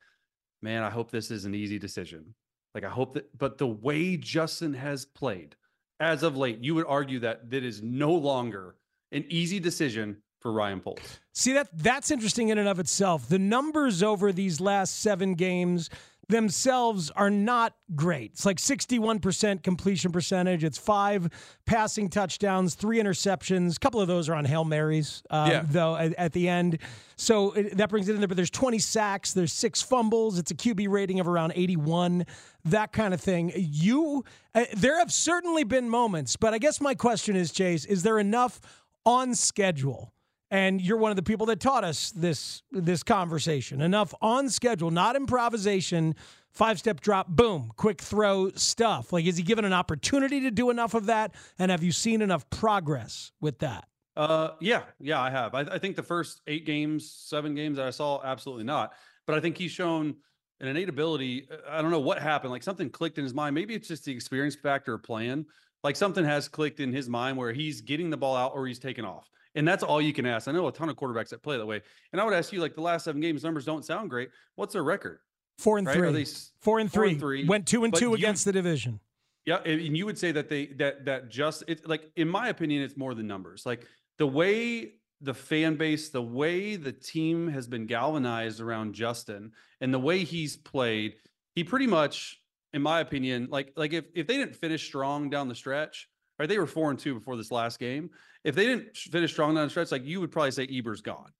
man 0.62 0.82
I 0.82 0.90
hope 0.90 1.10
this 1.10 1.30
is 1.30 1.44
an 1.44 1.54
easy 1.54 1.78
decision 1.78 2.34
like 2.74 2.84
I 2.84 2.88
hope 2.88 3.14
that 3.14 3.36
but 3.36 3.58
the 3.58 3.66
way 3.66 4.16
Justin 4.16 4.72
has 4.74 5.04
played 5.04 5.56
as 6.00 6.22
of 6.22 6.36
late 6.36 6.62
you 6.62 6.74
would 6.76 6.86
argue 6.86 7.18
that 7.20 7.50
that 7.50 7.64
is 7.64 7.82
no 7.82 8.12
longer 8.12 8.76
an 9.12 9.24
easy 9.28 9.58
decision 9.58 10.16
for 10.40 10.52
Ryan 10.52 10.80
Poles. 10.80 10.98
See 11.32 11.52
that 11.52 11.68
that's 11.72 12.10
interesting 12.10 12.48
in 12.48 12.58
and 12.58 12.68
of 12.68 12.78
itself. 12.78 13.28
The 13.28 13.38
numbers 13.38 14.02
over 14.02 14.32
these 14.32 14.60
last 14.60 15.00
seven 15.00 15.34
games 15.34 15.90
themselves 16.30 17.10
are 17.12 17.30
not 17.30 17.74
great. 17.94 18.32
It's 18.32 18.44
like 18.44 18.58
61% 18.58 19.62
completion 19.62 20.12
percentage. 20.12 20.62
It's 20.62 20.76
five 20.76 21.28
passing 21.64 22.10
touchdowns, 22.10 22.74
three 22.74 22.98
interceptions. 23.00 23.76
A 23.76 23.80
couple 23.80 24.00
of 24.00 24.08
those 24.08 24.28
are 24.28 24.34
on 24.34 24.44
Hail 24.44 24.64
Marys, 24.64 25.22
uh, 25.30 25.48
Yeah. 25.50 25.62
though, 25.66 25.96
at, 25.96 26.12
at 26.14 26.32
the 26.34 26.48
end. 26.48 26.78
So 27.16 27.52
it, 27.52 27.78
that 27.78 27.88
brings 27.88 28.08
it 28.10 28.14
in 28.14 28.20
there. 28.20 28.28
But 28.28 28.36
there's 28.36 28.50
20 28.50 28.78
sacks, 28.78 29.32
there's 29.32 29.52
six 29.54 29.80
fumbles. 29.80 30.38
It's 30.38 30.50
a 30.50 30.54
QB 30.54 30.88
rating 30.90 31.18
of 31.18 31.26
around 31.28 31.54
81, 31.56 32.26
that 32.66 32.92
kind 32.92 33.14
of 33.14 33.20
thing. 33.22 33.50
You, 33.56 34.22
uh, 34.54 34.66
there 34.76 34.98
have 34.98 35.10
certainly 35.10 35.64
been 35.64 35.88
moments, 35.88 36.36
but 36.36 36.52
I 36.52 36.58
guess 36.58 36.78
my 36.80 36.94
question 36.94 37.36
is, 37.36 37.52
Chase, 37.52 37.86
is 37.86 38.02
there 38.02 38.18
enough 38.18 38.60
on 39.06 39.34
schedule? 39.34 40.12
And 40.50 40.80
you're 40.80 40.96
one 40.96 41.10
of 41.10 41.16
the 41.16 41.22
people 41.22 41.46
that 41.46 41.60
taught 41.60 41.84
us 41.84 42.10
this 42.10 42.62
this 42.70 43.02
conversation. 43.02 43.80
Enough 43.80 44.14
on 44.20 44.48
schedule, 44.48 44.90
not 44.90 45.16
improvisation. 45.16 46.14
Five 46.50 46.78
step 46.78 47.00
drop, 47.00 47.28
boom, 47.28 47.70
quick 47.76 48.00
throw 48.00 48.50
stuff. 48.54 49.12
Like, 49.12 49.26
is 49.26 49.36
he 49.36 49.42
given 49.42 49.64
an 49.64 49.72
opportunity 49.72 50.40
to 50.40 50.50
do 50.50 50.70
enough 50.70 50.94
of 50.94 51.06
that? 51.06 51.34
And 51.58 51.70
have 51.70 51.82
you 51.82 51.92
seen 51.92 52.22
enough 52.22 52.48
progress 52.50 53.32
with 53.40 53.58
that? 53.60 53.86
Uh, 54.16 54.52
yeah, 54.60 54.82
yeah, 54.98 55.20
I 55.20 55.30
have. 55.30 55.54
I, 55.54 55.60
I 55.60 55.78
think 55.78 55.94
the 55.94 56.02
first 56.02 56.40
eight 56.48 56.66
games, 56.66 57.08
seven 57.08 57.54
games 57.54 57.76
that 57.76 57.86
I 57.86 57.90
saw, 57.90 58.20
absolutely 58.24 58.64
not. 58.64 58.94
But 59.26 59.36
I 59.36 59.40
think 59.40 59.56
he's 59.56 59.70
shown 59.70 60.16
an 60.60 60.66
innate 60.66 60.88
ability. 60.88 61.48
I 61.68 61.80
don't 61.80 61.92
know 61.92 62.00
what 62.00 62.20
happened. 62.20 62.50
Like 62.50 62.64
something 62.64 62.90
clicked 62.90 63.18
in 63.18 63.24
his 63.24 63.34
mind. 63.34 63.54
Maybe 63.54 63.74
it's 63.74 63.86
just 63.86 64.04
the 64.04 64.12
experience 64.12 64.56
factor 64.56 64.94
of 64.94 65.04
playing. 65.04 65.46
Like 65.84 65.94
something 65.94 66.24
has 66.24 66.48
clicked 66.48 66.80
in 66.80 66.92
his 66.92 67.08
mind 67.08 67.36
where 67.36 67.52
he's 67.52 67.80
getting 67.80 68.10
the 68.10 68.16
ball 68.16 68.34
out 68.34 68.52
or 68.54 68.66
he's 68.66 68.80
taking 68.80 69.04
off. 69.04 69.30
And 69.58 69.66
that's 69.66 69.82
all 69.82 70.00
you 70.00 70.12
can 70.12 70.24
ask. 70.24 70.46
I 70.46 70.52
know 70.52 70.68
a 70.68 70.72
ton 70.72 70.88
of 70.88 70.94
quarterbacks 70.94 71.30
that 71.30 71.42
play 71.42 71.56
that 71.58 71.66
way. 71.66 71.82
And 72.12 72.20
I 72.20 72.24
would 72.24 72.32
ask 72.32 72.52
you, 72.52 72.60
like 72.60 72.76
the 72.76 72.80
last 72.80 73.04
seven 73.04 73.20
games, 73.20 73.42
numbers 73.42 73.64
don't 73.64 73.84
sound 73.84 74.08
great. 74.08 74.30
What's 74.54 74.72
their 74.72 74.84
record? 74.84 75.18
Four 75.58 75.78
and 75.78 75.86
Right? 75.88 75.96
Three. 75.96 76.12
they 76.12 76.24
Four 76.60 76.78
and 76.78 76.92
four 76.92 77.02
three. 77.02 77.10
and 77.10 77.20
three? 77.20 77.44
Went 77.44 77.66
two 77.66 77.82
and 77.82 77.90
But 77.92 77.98
two 77.98 78.10
you- 78.10 78.14
against 78.14 78.44
the 78.44 78.52
division. 78.52 79.00
Yeah, 79.46 79.56
and 79.64 79.96
you 79.96 80.06
would 80.06 80.16
say 80.18 80.30
that 80.30 80.48
they 80.48 80.66
that 80.76 81.06
that 81.06 81.28
just 81.28 81.64
it 81.66 81.88
like 81.88 82.08
in 82.14 82.28
my 82.28 82.48
opinion, 82.50 82.82
it's 82.82 82.96
more 82.96 83.14
than 83.14 83.26
numbers. 83.26 83.66
Like 83.66 83.84
the 84.18 84.26
way 84.28 84.92
the 85.22 85.34
fan 85.34 85.74
base, 85.74 86.10
the 86.10 86.22
way 86.22 86.76
the 86.76 86.92
team 86.92 87.48
has 87.48 87.66
been 87.66 87.86
galvanized 87.86 88.60
around 88.60 88.94
Justin, 88.94 89.50
and 89.80 89.92
the 89.92 89.98
way 89.98 90.22
he's 90.22 90.56
played, 90.56 91.14
he 91.56 91.64
pretty 91.64 91.86
much, 91.88 92.40
in 92.74 92.82
my 92.82 93.00
opinion, 93.00 93.48
like 93.50 93.72
like 93.74 93.92
if 93.92 94.04
if 94.14 94.28
they 94.28 94.36
didn't 94.36 94.54
finish 94.54 94.86
strong 94.86 95.30
down 95.30 95.48
the 95.48 95.54
stretch, 95.56 96.08
right? 96.38 96.48
They 96.48 96.58
were 96.58 96.66
four 96.66 96.90
and 96.90 96.98
two 96.98 97.14
before 97.14 97.36
this 97.36 97.50
last 97.50 97.78
game. 97.78 98.10
If 98.44 98.54
they 98.54 98.66
didn't 98.66 98.96
finish 98.96 99.32
strong 99.32 99.54
down 99.54 99.64
the 99.64 99.70
stretch, 99.70 99.90
like 99.92 100.04
you 100.04 100.20
would 100.20 100.30
probably 100.30 100.50
say 100.52 100.66
Eber's 100.66 101.00
gone. 101.00 101.30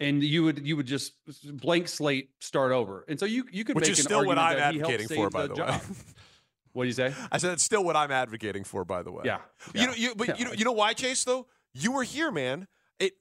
And 0.00 0.22
you 0.22 0.44
would 0.44 0.66
you 0.66 0.76
would 0.76 0.86
just 0.86 1.12
blank 1.44 1.86
slate 1.86 2.30
start 2.40 2.72
over, 2.72 3.04
and 3.06 3.20
so 3.20 3.26
you 3.26 3.44
you 3.52 3.64
could 3.64 3.76
Which 3.76 3.84
make 3.84 3.92
is 3.92 4.02
still 4.02 4.24
what 4.24 4.38
I'm 4.38 4.56
that 4.56 4.72
he 4.72 4.78
helped 4.80 4.94
advocating 4.94 5.16
for, 5.16 5.28
by 5.28 5.46
the 5.46 5.54
way. 5.54 5.78
What 6.72 6.84
do 6.84 6.86
you 6.86 6.92
say? 6.94 7.12
I 7.32 7.38
said 7.38 7.52
it's 7.52 7.64
still 7.64 7.82
what 7.82 7.96
I'm 7.96 8.12
advocating 8.12 8.62
for, 8.62 8.84
by 8.84 9.02
the 9.02 9.10
way. 9.10 9.22
Yeah. 9.24 9.38
You 9.74 9.88
know, 9.88 9.92
you 9.92 10.14
but 10.14 10.28
Yeah. 10.28 10.34
you 10.38 10.44
know, 10.44 10.52
you 10.52 10.64
know 10.64 10.72
why, 10.72 10.92
Chase? 10.92 11.24
Though 11.24 11.48
you 11.74 11.92
were 11.92 12.04
here, 12.04 12.30
man. 12.30 12.68
It. 13.00 13.14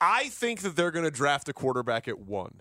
I 0.00 0.28
think 0.28 0.60
that 0.60 0.76
they're 0.76 0.90
going 0.90 1.06
to 1.06 1.10
draft 1.10 1.48
a 1.48 1.52
quarterback 1.52 2.06
at 2.08 2.18
one, 2.18 2.60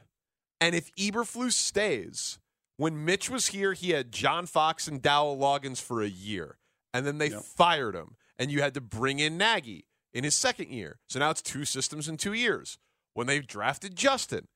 and 0.62 0.76
if 0.76 0.94
Eberflus 0.96 1.54
stays, 1.54 2.40
when 2.78 3.04
Mitch 3.04 3.30
was 3.30 3.48
here, 3.48 3.74
he 3.74 3.90
had 3.92 4.12
John 4.14 4.46
Fox 4.46 4.88
and 4.88 5.02
Dowell 5.02 5.38
Loggains 5.38 5.82
for 5.82 6.02
a 6.02 6.08
year, 6.08 6.58
and 6.94 7.06
then 7.06 7.18
they 7.18 7.30
fired 7.30 7.96
him, 7.96 8.16
and 8.38 8.52
you 8.52 8.62
had 8.62 8.74
to 8.74 8.82
bring 8.82 9.20
in 9.20 9.38
Nagy 9.38 9.86
in 10.14 10.24
his 10.24 10.36
second 10.36 10.70
year. 10.70 11.00
So 11.08 11.20
now 11.20 11.30
it's 11.30 11.42
two 11.42 11.66
systems 11.66 12.08
in 12.08 12.18
two 12.18 12.34
years. 12.34 12.78
When 13.14 13.28
they 13.28 13.40
drafted 13.40 13.96
Justin, 13.96 14.48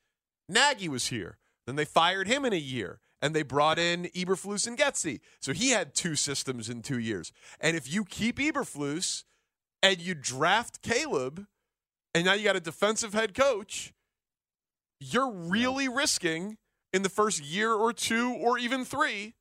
Nagy 0.47 0.87
was 0.87 1.07
here. 1.07 1.37
Then 1.65 1.75
they 1.75 1.85
fired 1.85 2.27
him 2.27 2.45
in 2.45 2.53
a 2.53 2.57
year, 2.57 2.99
and 3.21 3.33
they 3.33 3.43
brought 3.43 3.79
in 3.79 4.05
Eberflus 4.15 4.67
and 4.67 4.77
Getsy. 4.77 5.19
So 5.39 5.53
he 5.53 5.69
had 5.69 5.93
two 5.93 6.15
systems 6.15 6.69
in 6.69 6.81
two 6.81 6.99
years. 6.99 7.31
And 7.59 7.77
if 7.77 7.91
you 7.91 8.03
keep 8.03 8.37
Eberflus 8.37 9.23
and 9.81 9.99
you 9.99 10.13
draft 10.13 10.81
Caleb, 10.81 11.45
and 12.13 12.25
now 12.25 12.33
you 12.33 12.43
got 12.43 12.55
a 12.55 12.61
defensive 12.61 13.13
head 13.13 13.33
coach, 13.33 13.93
you're 14.99 15.31
really 15.31 15.87
risking 15.87 16.57
in 16.91 17.01
the 17.01 17.09
first 17.09 17.43
year 17.43 17.73
or 17.73 17.91
two 17.91 18.31
or 18.31 18.57
even 18.57 18.85
three 18.85 19.33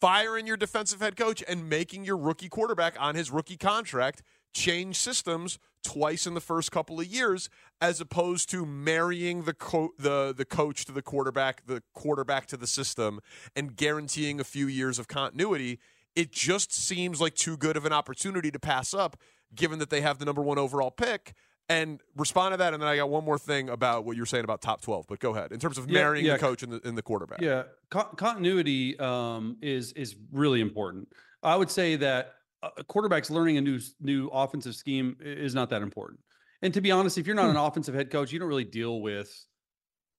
firing 0.00 0.46
your 0.46 0.56
defensive 0.56 1.00
head 1.00 1.16
coach 1.16 1.42
and 1.48 1.68
making 1.68 2.04
your 2.04 2.16
rookie 2.16 2.48
quarterback 2.48 2.96
on 3.00 3.14
his 3.14 3.30
rookie 3.30 3.56
contract 3.56 4.22
change 4.52 4.96
systems 4.96 5.58
twice 5.84 6.26
in 6.26 6.34
the 6.34 6.40
first 6.40 6.72
couple 6.72 6.98
of 7.00 7.06
years 7.06 7.48
as 7.80 8.00
opposed 8.00 8.50
to 8.50 8.66
marrying 8.66 9.42
the 9.42 9.54
co- 9.54 9.92
the 9.98 10.34
the 10.36 10.44
coach 10.44 10.84
to 10.84 10.92
the 10.92 11.02
quarterback 11.02 11.66
the 11.66 11.82
quarterback 11.94 12.46
to 12.46 12.56
the 12.56 12.66
system 12.66 13.20
and 13.54 13.76
guaranteeing 13.76 14.40
a 14.40 14.44
few 14.44 14.66
years 14.66 14.98
of 14.98 15.08
continuity. 15.08 15.78
It 16.16 16.32
just 16.32 16.72
seems 16.72 17.20
like 17.20 17.34
too 17.34 17.56
good 17.56 17.76
of 17.76 17.86
an 17.86 17.92
opportunity 17.92 18.50
to 18.50 18.58
pass 18.58 18.92
up 18.92 19.16
given 19.54 19.78
that 19.78 19.90
they 19.90 20.00
have 20.00 20.18
the 20.18 20.24
number 20.24 20.42
1 20.42 20.58
overall 20.58 20.90
pick 20.90 21.34
and 21.68 22.00
respond 22.16 22.52
to 22.52 22.56
that 22.56 22.72
and 22.74 22.82
then 22.82 22.88
I 22.88 22.96
got 22.96 23.10
one 23.10 23.24
more 23.24 23.38
thing 23.38 23.68
about 23.68 24.04
what 24.04 24.16
you're 24.16 24.26
saying 24.26 24.44
about 24.44 24.60
top 24.62 24.80
12 24.80 25.06
but 25.08 25.20
go 25.20 25.34
ahead 25.34 25.52
in 25.52 25.58
terms 25.60 25.78
of 25.78 25.90
Yeah, 25.90 26.00
marrying 26.00 26.24
yeah. 26.26 26.32
the 26.34 26.38
coach 26.38 26.62
and 26.62 26.72
the, 26.72 26.80
and 26.88 26.96
the 26.96 27.02
quarterback 27.02 27.40
Yeah, 27.40 27.64
Con- 27.90 28.14
continuity 28.16 28.98
um, 28.98 29.56
is 29.60 29.92
is 29.92 30.16
really 30.32 30.60
important. 30.60 31.08
I 31.42 31.56
would 31.56 31.70
say 31.70 31.96
that 31.96 32.34
a 32.76 32.82
quarterback's 32.84 33.30
learning 33.30 33.56
a 33.56 33.60
new 33.60 33.78
new 34.00 34.28
offensive 34.28 34.74
scheme 34.74 35.16
is 35.20 35.54
not 35.54 35.70
that 35.70 35.82
important. 35.82 36.20
And 36.62 36.74
to 36.74 36.80
be 36.80 36.90
honest, 36.90 37.18
if 37.18 37.26
you're 37.26 37.36
not 37.36 37.50
an 37.50 37.56
offensive 37.56 37.94
head 37.94 38.10
coach, 38.10 38.32
you 38.32 38.38
don't 38.40 38.48
really 38.48 38.64
deal 38.64 39.00
with 39.00 39.30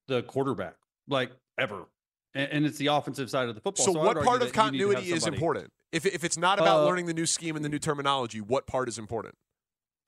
the 0.08 0.24
quarterback 0.24 0.76
like 1.08 1.32
ever. 1.60 1.90
And, 2.34 2.52
and 2.52 2.66
it's 2.66 2.78
the 2.78 2.88
offensive 2.88 3.30
side 3.30 3.50
of 3.50 3.56
the 3.56 3.62
football. 3.62 3.86
So, 3.86 3.92
would 3.92 4.16
what 4.18 4.24
part 4.24 4.42
of 4.42 4.54
that 4.54 4.56
you 4.56 4.72
need 4.72 4.78
to 4.80 4.86
have 4.88 4.96
continuity 4.96 5.12
is 5.12 5.28
important? 5.28 5.74
If, 5.92 6.06
if 6.06 6.24
it's 6.24 6.38
not 6.38 6.60
about 6.60 6.82
Uh, 6.82 6.86
learning 6.86 7.08
the 7.08 7.14
new 7.14 7.26
scheme 7.26 7.56
and 7.56 7.66
the 7.66 7.70
new 7.70 7.80
terminology, 7.80 8.40
what 8.40 8.68
part 8.68 8.88
is 8.88 8.98
important? 9.00 9.36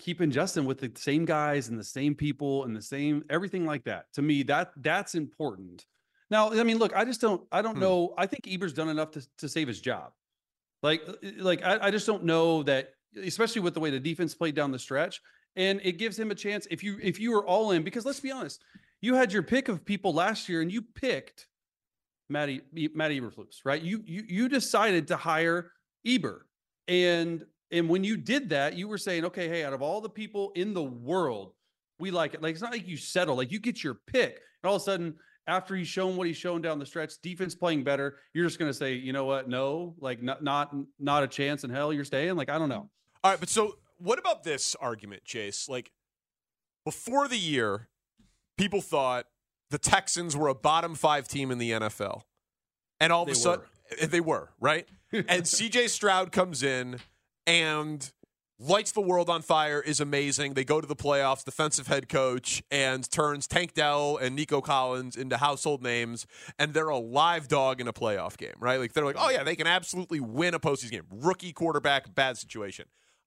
Keeping 0.02 0.32
Justin 0.32 0.66
with 0.66 0.80
the 0.80 0.92
same 0.96 1.24
guys 1.26 1.70
and 1.70 1.80
the 1.80 1.84
same 1.84 2.16
people 2.16 2.66
and 2.66 2.76
the 2.76 2.82
same 2.82 3.24
everything 3.30 3.66
like 3.66 3.84
that. 3.86 4.06
To 4.14 4.22
me, 4.22 4.44
that 4.44 4.72
that's 4.78 5.16
important. 5.16 5.86
Now, 6.30 6.52
I 6.52 6.64
mean, 6.64 6.78
look, 6.78 6.96
I 6.96 7.06
just 7.06 7.22
don't, 7.22 7.42
I 7.52 7.62
don't 7.62 7.76
Hmm. 7.76 7.82
know. 7.82 8.14
I 8.18 8.26
think 8.26 8.48
Eber's 8.48 8.74
done 8.74 8.90
enough 8.90 9.12
to, 9.12 9.28
to 9.40 9.50
save 9.50 9.68
his 9.68 9.82
job. 9.82 10.12
Like, 10.82 11.02
uh, 11.08 11.14
like 11.38 11.64
I, 11.64 11.88
I 11.88 11.92
just 11.92 12.08
don't 12.08 12.24
know 12.24 12.64
that, 12.64 12.94
especially 13.22 13.62
with 13.62 13.74
the 13.74 13.80
way 13.80 13.90
the 13.92 14.00
defense 14.00 14.34
played 14.34 14.56
down 14.56 14.72
the 14.72 14.80
stretch, 14.80 15.22
and 15.56 15.80
it 15.84 15.94
gives 16.00 16.18
him 16.18 16.32
a 16.32 16.36
chance. 16.36 16.68
If 16.72 16.84
you 16.84 16.98
if 17.02 17.20
you 17.20 17.32
were 17.32 17.46
all 17.46 17.72
in, 17.72 17.84
because 17.84 18.06
let's 18.06 18.20
be 18.22 18.32
honest, 18.32 18.64
you 19.02 19.14
had 19.16 19.32
your 19.32 19.44
pick 19.44 19.68
of 19.68 19.86
people 19.86 20.14
last 20.14 20.50
year, 20.50 20.62
and 20.62 20.72
you 20.72 20.82
picked 20.82 21.48
Matty 22.30 22.62
Matty 22.96 23.20
Eberflus, 23.22 23.60
right? 23.66 23.82
You 23.82 24.02
you 24.06 24.24
you 24.28 24.50
decided 24.50 25.10
to 25.10 25.18
hire 25.18 25.72
Eber, 26.06 26.48
and 26.88 27.46
and 27.72 27.90
when 27.90 28.04
you 28.04 28.18
did 28.18 28.50
that, 28.50 28.76
you 28.76 28.88
were 28.88 28.98
saying, 28.98 29.26
okay, 29.26 29.48
hey, 29.48 29.64
out 29.64 29.74
of 29.74 29.82
all 29.82 30.02
the 30.02 30.10
people 30.10 30.52
in 30.56 30.74
the 30.74 30.84
world, 30.84 31.54
we 32.00 32.12
like 32.12 32.34
it. 32.34 32.42
Like 32.42 32.54
it's 32.54 32.62
not 32.62 32.72
like 32.72 32.88
you 32.88 32.98
settle, 32.98 33.36
like 33.36 33.52
you 33.52 33.60
get 33.60 33.84
your 33.84 33.96
pick, 34.08 34.40
and 34.64 34.70
all 34.70 34.76
of 34.76 34.82
a 34.82 34.86
sudden, 34.86 35.16
after 35.48 35.76
he's 35.76 35.88
shown 35.88 36.16
what 36.16 36.28
he's 36.28 36.38
shown 36.38 36.62
down 36.62 36.80
the 36.80 36.86
stretch, 36.86 37.14
defense 37.22 37.56
playing 37.56 37.84
better, 37.84 38.18
you're 38.34 38.46
just 38.46 38.60
gonna 38.60 38.74
say, 38.74 38.94
you 38.94 39.14
know 39.14 39.26
what? 39.26 39.48
No, 39.48 39.96
like 40.00 40.22
not 40.22 40.44
not 40.44 40.76
not 41.00 41.24
a 41.24 41.28
chance 41.28 41.64
in 41.64 41.70
hell. 41.70 41.94
You're 41.94 42.06
staying. 42.06 42.36
Like 42.36 42.50
I 42.50 42.58
don't 42.58 42.70
know. 42.70 42.90
All 43.24 43.32
right, 43.32 43.40
but 43.40 43.50
so 43.50 43.76
what 44.02 44.20
about 44.20 44.44
this 44.44 44.76
argument, 44.76 45.24
Chase? 45.26 45.70
Like, 45.70 45.92
before 46.86 47.28
the 47.28 47.38
year, 47.38 47.90
people 48.58 48.82
thought 48.82 49.26
the 49.70 49.78
Texans 49.78 50.36
were 50.36 50.48
a 50.48 50.56
bottom 50.56 50.96
five 50.96 51.28
team 51.28 51.52
in 51.52 51.58
the 51.58 51.72
NFL. 51.72 52.22
And 53.00 53.14
all 53.14 53.24
of 53.24 53.30
a 53.30 53.36
sudden, 53.36 53.66
they 54.08 54.22
were, 54.22 54.52
right? 54.60 54.88
and 55.12 55.44
CJ 55.44 55.90
Stroud 55.90 56.32
comes 56.32 56.64
in 56.64 57.00
and 57.46 58.12
lights 58.60 58.92
the 58.92 59.02
world 59.02 59.30
on 59.30 59.42
fire, 59.42 59.82
is 59.82 60.00
amazing. 60.00 60.54
They 60.54 60.64
go 60.64 60.80
to 60.80 60.88
the 60.88 60.96
playoffs, 60.96 61.44
defensive 61.44 61.88
head 61.88 62.08
coach, 62.08 62.62
and 62.70 63.10
turns 63.10 63.48
Tank 63.48 63.74
Dell 63.74 64.18
and 64.18 64.36
Nico 64.36 64.62
Collins 64.62 65.16
into 65.16 65.38
household 65.38 65.82
names, 65.82 66.28
and 66.60 66.74
they're 66.74 66.90
a 66.90 66.98
live 66.98 67.48
dog 67.48 67.82
in 67.82 67.88
a 67.88 67.94
playoff 67.94 68.38
game, 68.38 68.54
right? 68.60 68.80
Like, 68.80 68.94
they're 68.94 69.06
like, 69.06 69.16
oh, 69.18 69.30
yeah, 69.30 69.44
they 69.44 69.56
can 69.56 69.68
absolutely 69.68 70.20
win 70.20 70.54
a 70.54 70.60
postseason 70.60 70.92
game. 70.92 71.08
Rookie 71.12 71.54
quarterback, 71.54 72.14
bad 72.14 72.38
situation. 72.38 72.86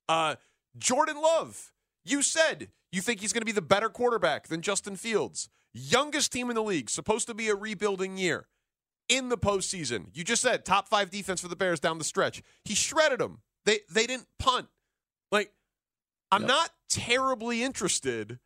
Uh, 0.08 0.36
Jordan 0.76 1.20
Love, 1.20 1.72
you 2.04 2.22
said 2.22 2.68
you 2.92 3.00
think 3.00 3.20
he's 3.20 3.32
going 3.32 3.42
to 3.42 3.46
be 3.46 3.52
the 3.52 3.62
better 3.62 3.88
quarterback 3.88 4.46
than 4.46 4.60
Justin 4.60 4.94
Fields. 4.94 5.48
Youngest 5.72 6.32
team 6.32 6.48
in 6.50 6.54
the 6.54 6.62
league, 6.62 6.88
supposed 6.88 7.26
to 7.26 7.34
be 7.34 7.48
a 7.48 7.54
rebuilding 7.56 8.16
year. 8.16 8.46
In 9.08 9.28
the 9.28 9.36
postseason, 9.36 10.06
you 10.14 10.24
just 10.24 10.40
said 10.40 10.64
top 10.64 10.88
five 10.88 11.10
defense 11.10 11.40
for 11.40 11.48
the 11.48 11.56
Bears 11.56 11.80
down 11.80 11.98
the 11.98 12.04
stretch. 12.04 12.42
He 12.64 12.74
shredded 12.74 13.18
them. 13.18 13.42
They 13.64 13.80
they 13.90 14.06
didn't 14.06 14.26
punt. 14.38 14.68
Like, 15.32 15.52
I'm 16.30 16.46
not 16.46 16.70
terribly 16.88 17.62
interested 17.62 18.38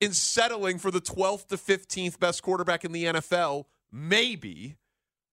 in 0.00 0.12
settling 0.12 0.78
for 0.78 0.90
the 0.90 1.00
12th 1.00 1.48
to 1.48 1.56
15th 1.56 2.18
best 2.18 2.42
quarterback 2.42 2.84
in 2.84 2.92
the 2.92 3.04
NFL, 3.04 3.64
maybe, 3.90 4.76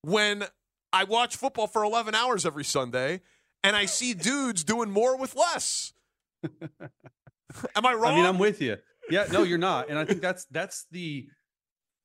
when 0.02 0.46
I 0.92 1.04
watch 1.04 1.36
football 1.36 1.68
for 1.68 1.84
11 1.84 2.16
hours 2.16 2.46
every 2.46 2.64
Sunday 2.64 3.22
and 3.64 3.76
I 3.76 3.86
see 3.86 4.14
dudes 4.14 4.64
doing 4.64 4.92
more 4.92 5.18
with 5.18 5.36
less. 5.36 5.94
Am 6.44 7.86
I 7.86 7.94
wrong? 7.94 8.14
I 8.14 8.16
mean, 8.16 8.26
I'm 8.26 8.38
with 8.38 8.62
you. 8.62 8.78
Yeah, 9.10 9.26
no, 9.32 9.44
you're 9.44 9.58
not. 9.58 9.90
And 9.90 9.98
I 9.98 10.06
think 10.06 10.22
that's 10.22 10.46
that's 10.46 10.86
the 10.92 11.28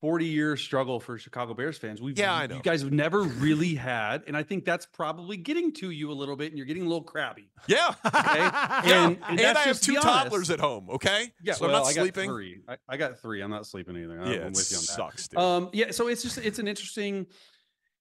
40 0.01 0.27
year 0.27 0.57
struggle 0.57 1.01
for 1.01 1.19
Chicago 1.19 1.55
Bears 1.55 1.77
fans. 1.77 2.01
We've, 2.01 2.17
Yeah, 2.17 2.33
I 2.35 2.47
know. 2.47 2.57
You 2.57 2.63
guys 2.63 2.83
have 2.83 2.93
never 2.93 3.23
really 3.23 3.75
had, 3.75 4.23
and 4.29 4.37
I 4.37 4.43
think 4.45 4.65
that's 4.65 4.87
probably 4.87 5.37
getting 5.37 5.73
to 5.75 5.91
you 5.91 6.13
a 6.13 6.15
little 6.15 6.37
bit, 6.37 6.49
and 6.53 6.57
you're 6.57 6.67
getting 6.67 6.85
a 6.85 6.89
little 6.89 7.03
crabby. 7.03 7.51
Yeah. 7.67 7.95
Okay, 8.07 8.39
Yeah. 8.39 9.07
and, 9.07 9.19
And, 9.29 9.39
that's 9.39 9.59
I 9.59 9.63
have 9.63 9.81
two 9.81 9.95
toddlers 9.95 10.51
at 10.51 10.61
home. 10.61 10.89
Okay. 10.91 11.33
Yeah, 11.43 11.55
So 11.55 11.67
well, 11.67 11.77
I'm 11.77 11.83
not 11.83 11.89
I 11.89 11.93
sleeping. 11.95 12.29
three. 12.29 12.61
I, 12.69 12.77
I 12.89 12.97
got 12.97 13.19
three. 13.21 13.41
I'm 13.43 13.51
not 13.51 13.67
sleeping 13.67 13.97
either. 13.97 14.15
Yeah, 14.15 14.21
I'm 14.23 14.31
it 14.31 14.55
with 14.55 14.71
you 14.71 14.77
on 14.77 14.83
that. 14.83 14.97
sucks, 14.97 15.29
dude. 15.29 15.41
Um, 15.41 15.71
yeah, 15.73 15.91
so 15.91 16.07
it's 16.09 16.23
just 16.23 16.39
it's 16.39 16.59
an 16.61 16.69
interesting. 16.69 17.27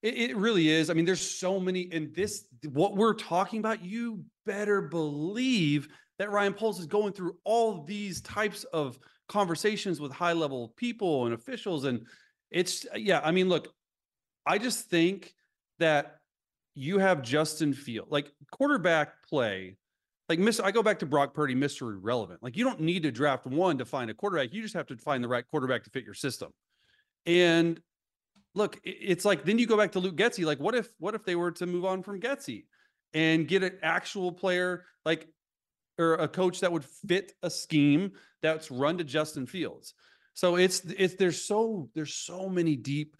It, 0.03 0.13
it 0.31 0.37
really 0.37 0.69
is. 0.69 0.91
I 0.91 0.93
mean, 0.93 1.05
there's 1.05 1.19
so 1.27 1.59
many, 1.59 1.89
and 1.91 2.13
this 2.13 2.45
what 2.69 2.95
we're 2.95 3.15
talking 3.15 3.59
about. 3.59 3.83
You 3.83 4.23
better 4.45 4.81
believe 4.81 5.87
that 6.19 6.31
Ryan 6.31 6.53
Poles 6.53 6.79
is 6.79 6.85
going 6.85 7.13
through 7.13 7.37
all 7.43 7.83
these 7.83 8.21
types 8.21 8.63
of 8.65 8.99
conversations 9.27 9.99
with 9.99 10.11
high 10.11 10.33
level 10.33 10.73
people 10.77 11.25
and 11.25 11.33
officials, 11.33 11.85
and 11.85 12.05
it's 12.51 12.85
yeah. 12.95 13.21
I 13.23 13.31
mean, 13.31 13.49
look, 13.49 13.73
I 14.45 14.57
just 14.57 14.89
think 14.89 15.33
that 15.79 16.17
you 16.73 16.99
have 16.99 17.21
Justin 17.21 17.73
Field 17.73 18.07
like 18.09 18.31
quarterback 18.51 19.23
play. 19.27 19.77
Like 20.29 20.39
Mr. 20.39 20.63
I 20.63 20.71
go 20.71 20.83
back 20.83 20.99
to 20.99 21.05
Brock 21.05 21.33
Purdy, 21.33 21.55
Mr. 21.55 21.93
Irrelevant. 21.93 22.43
Like 22.43 22.57
you 22.57 22.63
don't 22.63 22.81
need 22.81 23.03
to 23.03 23.11
draft 23.11 23.45
one 23.45 23.77
to 23.77 23.85
find 23.85 24.09
a 24.09 24.13
quarterback. 24.13 24.53
You 24.53 24.61
just 24.61 24.73
have 24.73 24.87
to 24.87 24.97
find 24.97 25.23
the 25.23 25.27
right 25.27 25.45
quarterback 25.47 25.83
to 25.85 25.89
fit 25.89 26.03
your 26.03 26.13
system. 26.13 26.51
And 27.25 27.79
look, 28.53 28.79
it's 28.83 29.25
like 29.25 29.45
then 29.45 29.57
you 29.57 29.67
go 29.67 29.77
back 29.77 29.93
to 29.93 29.99
Luke 29.99 30.15
Getsy. 30.15 30.45
Like, 30.45 30.59
what 30.59 30.75
if 30.75 30.89
what 30.99 31.15
if 31.15 31.23
they 31.23 31.35
were 31.35 31.51
to 31.51 31.65
move 31.65 31.85
on 31.85 32.03
from 32.03 32.19
Getsy 32.19 32.65
and 33.13 33.47
get 33.47 33.63
an 33.63 33.79
actual 33.81 34.31
player 34.31 34.83
like 35.05 35.27
or 35.97 36.15
a 36.15 36.27
coach 36.27 36.59
that 36.61 36.71
would 36.71 36.85
fit 36.85 37.33
a 37.43 37.49
scheme 37.49 38.11
that's 38.41 38.71
run 38.71 38.97
to 38.97 39.03
Justin 39.03 39.45
Fields? 39.45 39.93
So 40.33 40.55
it's 40.55 40.81
it's 40.85 41.15
there's 41.15 41.41
so 41.41 41.89
there's 41.95 42.13
so 42.13 42.47
many 42.49 42.75
deep 42.75 43.17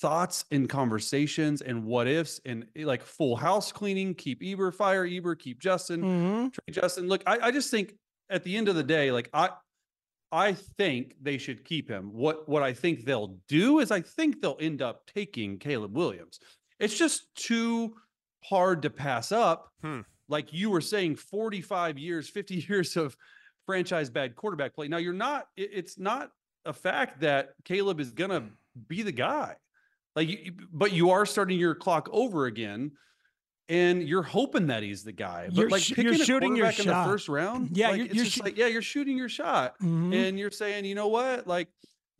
thoughts 0.00 0.44
and 0.52 0.68
conversations 0.68 1.62
and 1.62 1.84
what 1.84 2.06
ifs 2.06 2.40
and 2.44 2.66
eh, 2.76 2.84
like 2.84 3.02
full 3.02 3.34
house 3.36 3.72
cleaning. 3.72 4.14
Keep 4.14 4.42
Eber, 4.44 4.70
fire 4.70 5.04
Eber, 5.06 5.34
keep 5.34 5.58
Justin, 5.60 6.02
Mhm. 6.02 6.52
trade 6.52 6.74
Justin. 6.74 7.08
Look, 7.08 7.22
I, 7.26 7.38
I 7.48 7.50
just 7.50 7.70
think 7.70 7.94
at 8.28 8.44
the 8.44 8.56
end 8.56 8.68
of 8.68 8.76
the 8.76 8.82
day, 8.84 9.10
like 9.10 9.28
I 9.32 9.50
I 10.32 10.52
think 10.52 11.16
they 11.20 11.38
should 11.38 11.64
keep 11.64 11.88
him. 11.88 12.12
What 12.12 12.48
what 12.48 12.62
I 12.62 12.72
think 12.72 13.04
they'll 13.04 13.38
do 13.48 13.80
is 13.80 13.90
I 13.90 14.00
think 14.02 14.40
they'll 14.40 14.58
end 14.60 14.80
up 14.80 15.06
taking 15.12 15.58
Caleb 15.58 15.96
Williams. 15.96 16.38
It's 16.78 16.96
just 16.96 17.34
too 17.34 17.96
hard 18.44 18.82
to 18.82 18.90
pass 18.90 19.32
up. 19.32 19.72
Hmm. 19.82 20.00
Like 20.30 20.52
you 20.52 20.70
were 20.70 20.80
saying, 20.80 21.16
45 21.16 21.98
years, 21.98 22.28
50 22.28 22.54
years 22.68 22.96
of 22.96 23.16
franchise 23.66 24.08
bad 24.08 24.36
quarterback 24.36 24.74
play. 24.74 24.88
Now 24.88 24.96
you're 24.96 25.12
not, 25.12 25.48
it- 25.56 25.70
it's 25.74 25.98
not 25.98 26.30
a 26.64 26.72
fact 26.72 27.20
that 27.20 27.54
Caleb 27.64 28.00
is 28.00 28.12
gonna 28.12 28.48
be 28.88 29.02
the 29.02 29.12
guy. 29.12 29.56
Like 30.16 30.50
but 30.72 30.92
you 30.92 31.10
are 31.10 31.26
starting 31.26 31.58
your 31.58 31.74
clock 31.74 32.08
over 32.12 32.46
again. 32.46 32.92
And 33.68 34.02
you're 34.02 34.24
hoping 34.24 34.66
that 34.66 34.82
he's 34.82 35.04
the 35.04 35.12
guy, 35.12 35.46
but 35.46 35.54
You're 35.56 35.70
like 35.70 35.82
sh- 35.82 35.90
picking 35.90 36.04
you're 36.06 36.14
shooting 36.16 36.56
your 36.56 36.66
quarterback 36.66 36.80
in 36.80 36.86
the 36.88 36.92
shot. 36.92 37.06
first 37.08 37.28
round, 37.28 37.76
Yeah, 37.76 37.90
like, 37.90 37.96
you're- 37.98 38.06
it's 38.08 38.14
you're 38.16 38.24
just 38.24 38.36
shoo- 38.38 38.42
like 38.42 38.56
yeah, 38.56 38.66
you're 38.66 38.82
shooting 38.82 39.16
your 39.16 39.28
shot, 39.28 39.78
Mhm. 39.80 40.12
and 40.12 40.36
you're 40.40 40.50
saying, 40.50 40.84
you 40.86 40.96
know 40.96 41.06
what, 41.06 41.46
like 41.46 41.68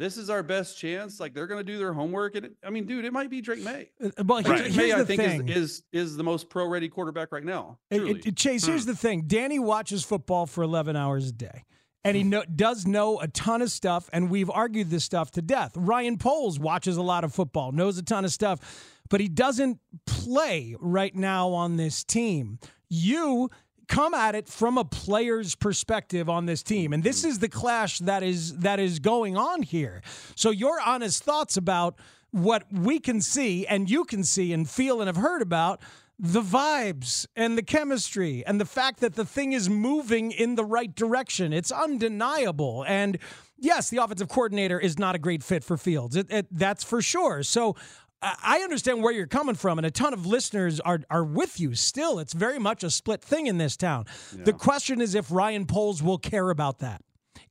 this 0.00 0.16
is 0.16 0.30
our 0.30 0.42
best 0.42 0.78
chance. 0.78 1.20
Like 1.20 1.34
they're 1.34 1.46
going 1.46 1.60
to 1.60 1.72
do 1.72 1.76
their 1.76 1.92
homework, 1.92 2.34
and 2.34 2.46
it, 2.46 2.52
I 2.64 2.70
mean, 2.70 2.86
dude, 2.86 3.04
it 3.04 3.12
might 3.12 3.28
be 3.28 3.42
Drake 3.42 3.62
Maye. 3.62 3.90
Uh, 4.02 4.24
Well, 4.24 4.38
here's, 4.38 4.46
Drake 4.46 4.72
here's 4.72 4.76
May, 4.76 4.92
I 4.94 5.04
think, 5.04 5.50
is, 5.50 5.82
is 5.92 6.10
is 6.10 6.16
the 6.16 6.24
most 6.24 6.48
pro 6.48 6.66
ready 6.66 6.88
quarterback 6.88 7.32
right 7.32 7.44
now. 7.44 7.78
It- 7.90 8.26
it- 8.26 8.36
Chase, 8.36 8.64
here's 8.64 8.84
hmm. 8.84 8.90
the 8.90 8.96
thing: 8.96 9.24
Danny 9.26 9.58
watches 9.58 10.02
football 10.02 10.46
for 10.46 10.64
11 10.64 10.96
hours 10.96 11.28
a 11.28 11.32
day, 11.32 11.64
and 12.02 12.16
he 12.16 12.22
hmm. 12.22 12.30
know, 12.30 12.44
does 12.56 12.86
know 12.86 13.20
a 13.20 13.28
ton 13.28 13.60
of 13.60 13.70
stuff. 13.70 14.08
And 14.10 14.30
we've 14.30 14.48
argued 14.48 14.88
this 14.88 15.04
stuff 15.04 15.30
to 15.32 15.42
death. 15.42 15.72
Ryan 15.76 16.16
Poles 16.16 16.58
watches 16.58 16.96
a 16.96 17.02
lot 17.02 17.22
of 17.22 17.34
football, 17.34 17.70
knows 17.70 17.98
a 17.98 18.02
ton 18.02 18.24
of 18.24 18.32
stuff, 18.32 18.98
but 19.10 19.20
he 19.20 19.28
doesn't 19.28 19.80
play 20.06 20.76
right 20.80 21.14
now 21.14 21.50
on 21.50 21.76
this 21.76 22.04
team. 22.04 22.58
You 22.88 23.50
come 23.90 24.14
at 24.14 24.36
it 24.36 24.48
from 24.48 24.78
a 24.78 24.84
player's 24.84 25.56
perspective 25.56 26.30
on 26.30 26.46
this 26.46 26.62
team. 26.62 26.92
And 26.92 27.02
this 27.02 27.24
is 27.24 27.40
the 27.40 27.48
clash 27.48 27.98
that 27.98 28.22
is 28.22 28.58
that 28.58 28.78
is 28.78 29.00
going 29.00 29.36
on 29.36 29.62
here. 29.62 30.00
So 30.36 30.50
your 30.50 30.80
honest 30.80 31.24
thoughts 31.24 31.56
about 31.56 31.96
what 32.30 32.64
we 32.72 33.00
can 33.00 33.20
see 33.20 33.66
and 33.66 33.90
you 33.90 34.04
can 34.04 34.22
see 34.22 34.52
and 34.52 34.70
feel 34.70 35.00
and 35.00 35.08
have 35.08 35.16
heard 35.16 35.42
about 35.42 35.80
the 36.20 36.40
vibes 36.40 37.26
and 37.34 37.58
the 37.58 37.62
chemistry 37.62 38.44
and 38.46 38.60
the 38.60 38.64
fact 38.64 39.00
that 39.00 39.14
the 39.14 39.24
thing 39.24 39.52
is 39.52 39.68
moving 39.68 40.30
in 40.30 40.54
the 40.54 40.64
right 40.64 40.94
direction. 40.94 41.52
It's 41.52 41.72
undeniable. 41.72 42.84
And 42.86 43.18
yes 43.58 43.90
the 43.90 43.96
offensive 43.96 44.28
coordinator 44.28 44.78
is 44.78 45.00
not 45.00 45.16
a 45.16 45.18
great 45.18 45.42
fit 45.42 45.64
for 45.64 45.76
fields. 45.76 46.14
It, 46.14 46.30
it, 46.30 46.46
that's 46.52 46.84
for 46.84 47.02
sure. 47.02 47.42
So 47.42 47.74
I 48.22 48.60
understand 48.62 49.02
where 49.02 49.12
you're 49.12 49.26
coming 49.26 49.54
from, 49.54 49.78
and 49.78 49.86
a 49.86 49.90
ton 49.90 50.12
of 50.12 50.26
listeners 50.26 50.78
are 50.80 51.00
are 51.08 51.24
with 51.24 51.58
you. 51.58 51.74
Still, 51.74 52.18
it's 52.18 52.34
very 52.34 52.58
much 52.58 52.84
a 52.84 52.90
split 52.90 53.22
thing 53.22 53.46
in 53.46 53.58
this 53.58 53.76
town. 53.76 54.04
The 54.32 54.52
question 54.52 55.00
is 55.00 55.14
if 55.14 55.30
Ryan 55.30 55.66
Poles 55.66 56.02
will 56.02 56.18
care 56.18 56.50
about 56.50 56.80
that, 56.80 57.02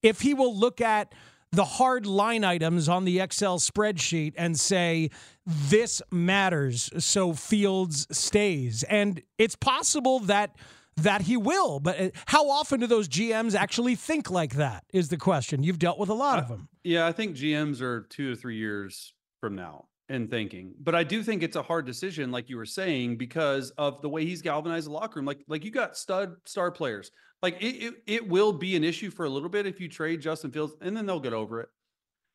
if 0.04 0.22
he 0.22 0.34
will 0.34 0.56
look 0.56 0.80
at 0.80 1.14
the 1.52 1.66
hard 1.66 2.06
line 2.06 2.44
items 2.44 2.88
on 2.88 3.06
the 3.06 3.20
Excel 3.20 3.58
spreadsheet 3.58 4.34
and 4.38 4.60
say 4.60 5.10
this 5.46 6.04
matters, 6.12 6.92
so 7.04 7.34
Fields 7.34 8.06
stays, 8.16 8.84
and 8.84 9.22
it's 9.38 9.56
possible 9.56 10.20
that. 10.22 10.56
That 10.98 11.22
he 11.22 11.38
will, 11.38 11.80
but 11.80 11.98
uh, 11.98 12.10
how 12.26 12.50
often 12.50 12.82
do 12.82 12.86
those 12.86 13.08
GMs 13.08 13.56
actually 13.56 13.96
think 13.96 14.30
like 14.30 14.56
that? 14.56 14.84
Is 14.92 15.08
the 15.08 15.16
question. 15.16 15.64
You've 15.64 15.80
dealt 15.80 15.98
with 15.98 16.10
a 16.10 16.14
lot 16.14 16.40
of 16.40 16.50
them. 16.50 16.68
Yeah, 16.84 17.08
I 17.08 17.14
think 17.14 17.38
GMs 17.38 17.80
are 17.80 18.02
two 18.02 18.32
to 18.32 18.36
three 18.36 18.58
years 18.58 19.14
from 19.40 19.56
now 19.56 19.86
in 20.10 20.28
thinking, 20.28 20.74
but 20.80 20.96
I 20.96 21.04
do 21.04 21.22
think 21.22 21.44
it's 21.44 21.56
a 21.56 21.62
hard 21.62 21.86
decision, 21.86 22.32
like 22.32 22.50
you 22.50 22.58
were 22.58 22.66
saying, 22.66 23.18
because 23.18 23.70
of 23.72 24.02
the 24.02 24.10
way 24.10 24.26
he's 24.26 24.42
galvanized 24.42 24.88
the 24.88 24.92
locker 24.92 25.20
room. 25.20 25.26
Like, 25.26 25.44
like 25.48 25.64
you 25.64 25.72
got 25.72 25.96
stud 25.96 26.36
star 26.46 26.72
players. 26.72 27.12
Like 27.42 27.62
it, 27.62 27.84
it, 27.84 27.94
it 28.08 28.28
will 28.28 28.52
be 28.52 28.76
an 28.76 28.84
issue 28.84 29.12
for 29.12 29.26
a 29.26 29.30
little 29.30 29.50
bit 29.50 29.66
if 29.66 29.80
you 29.80 29.88
trade 29.88 30.22
Justin 30.22 30.52
Fields, 30.52 30.74
and 30.82 30.98
then 30.98 31.06
they'll 31.06 31.20
get 31.20 31.34
over 31.34 31.62
it. 31.62 31.70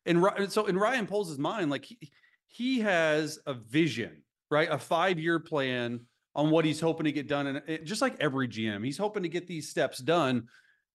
And 0.05 0.51
so 0.51 0.67
in 0.67 0.77
Ryan 0.77 1.05
Poles' 1.05 1.37
mind, 1.37 1.69
like 1.69 1.85
he, 1.85 2.11
he 2.47 2.79
has 2.79 3.39
a 3.45 3.53
vision, 3.53 4.23
right? 4.49 4.69
A 4.71 4.77
five 4.77 5.19
year 5.19 5.39
plan 5.39 6.01
on 6.33 6.51
what 6.51 6.65
he's 6.65 6.79
hoping 6.79 7.05
to 7.05 7.11
get 7.11 7.27
done, 7.27 7.47
and 7.47 7.61
it, 7.67 7.85
just 7.85 8.01
like 8.01 8.15
every 8.19 8.47
GM, 8.47 8.83
he's 8.85 8.97
hoping 8.97 9.23
to 9.23 9.29
get 9.29 9.47
these 9.47 9.69
steps 9.69 9.99
done. 9.99 10.47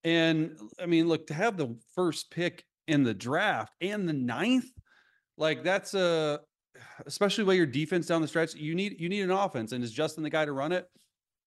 And 0.04 0.56
I 0.80 0.86
mean, 0.86 1.08
look, 1.08 1.26
to 1.26 1.34
have 1.34 1.56
the 1.56 1.76
first 1.94 2.30
pick 2.30 2.64
in 2.88 3.04
the 3.04 3.14
draft 3.14 3.74
and 3.80 4.08
the 4.08 4.12
ninth, 4.12 4.70
like 5.36 5.62
that's 5.62 5.94
a 5.94 6.40
especially 7.06 7.44
with 7.44 7.56
your 7.56 7.66
defense 7.66 8.06
down 8.06 8.22
the 8.22 8.28
stretch, 8.28 8.54
you 8.54 8.74
need 8.74 9.00
you 9.00 9.08
need 9.08 9.22
an 9.22 9.30
offense. 9.30 9.72
And 9.72 9.82
is 9.84 9.92
Justin 9.92 10.22
the 10.22 10.30
guy 10.30 10.44
to 10.44 10.52
run 10.52 10.72
it? 10.72 10.88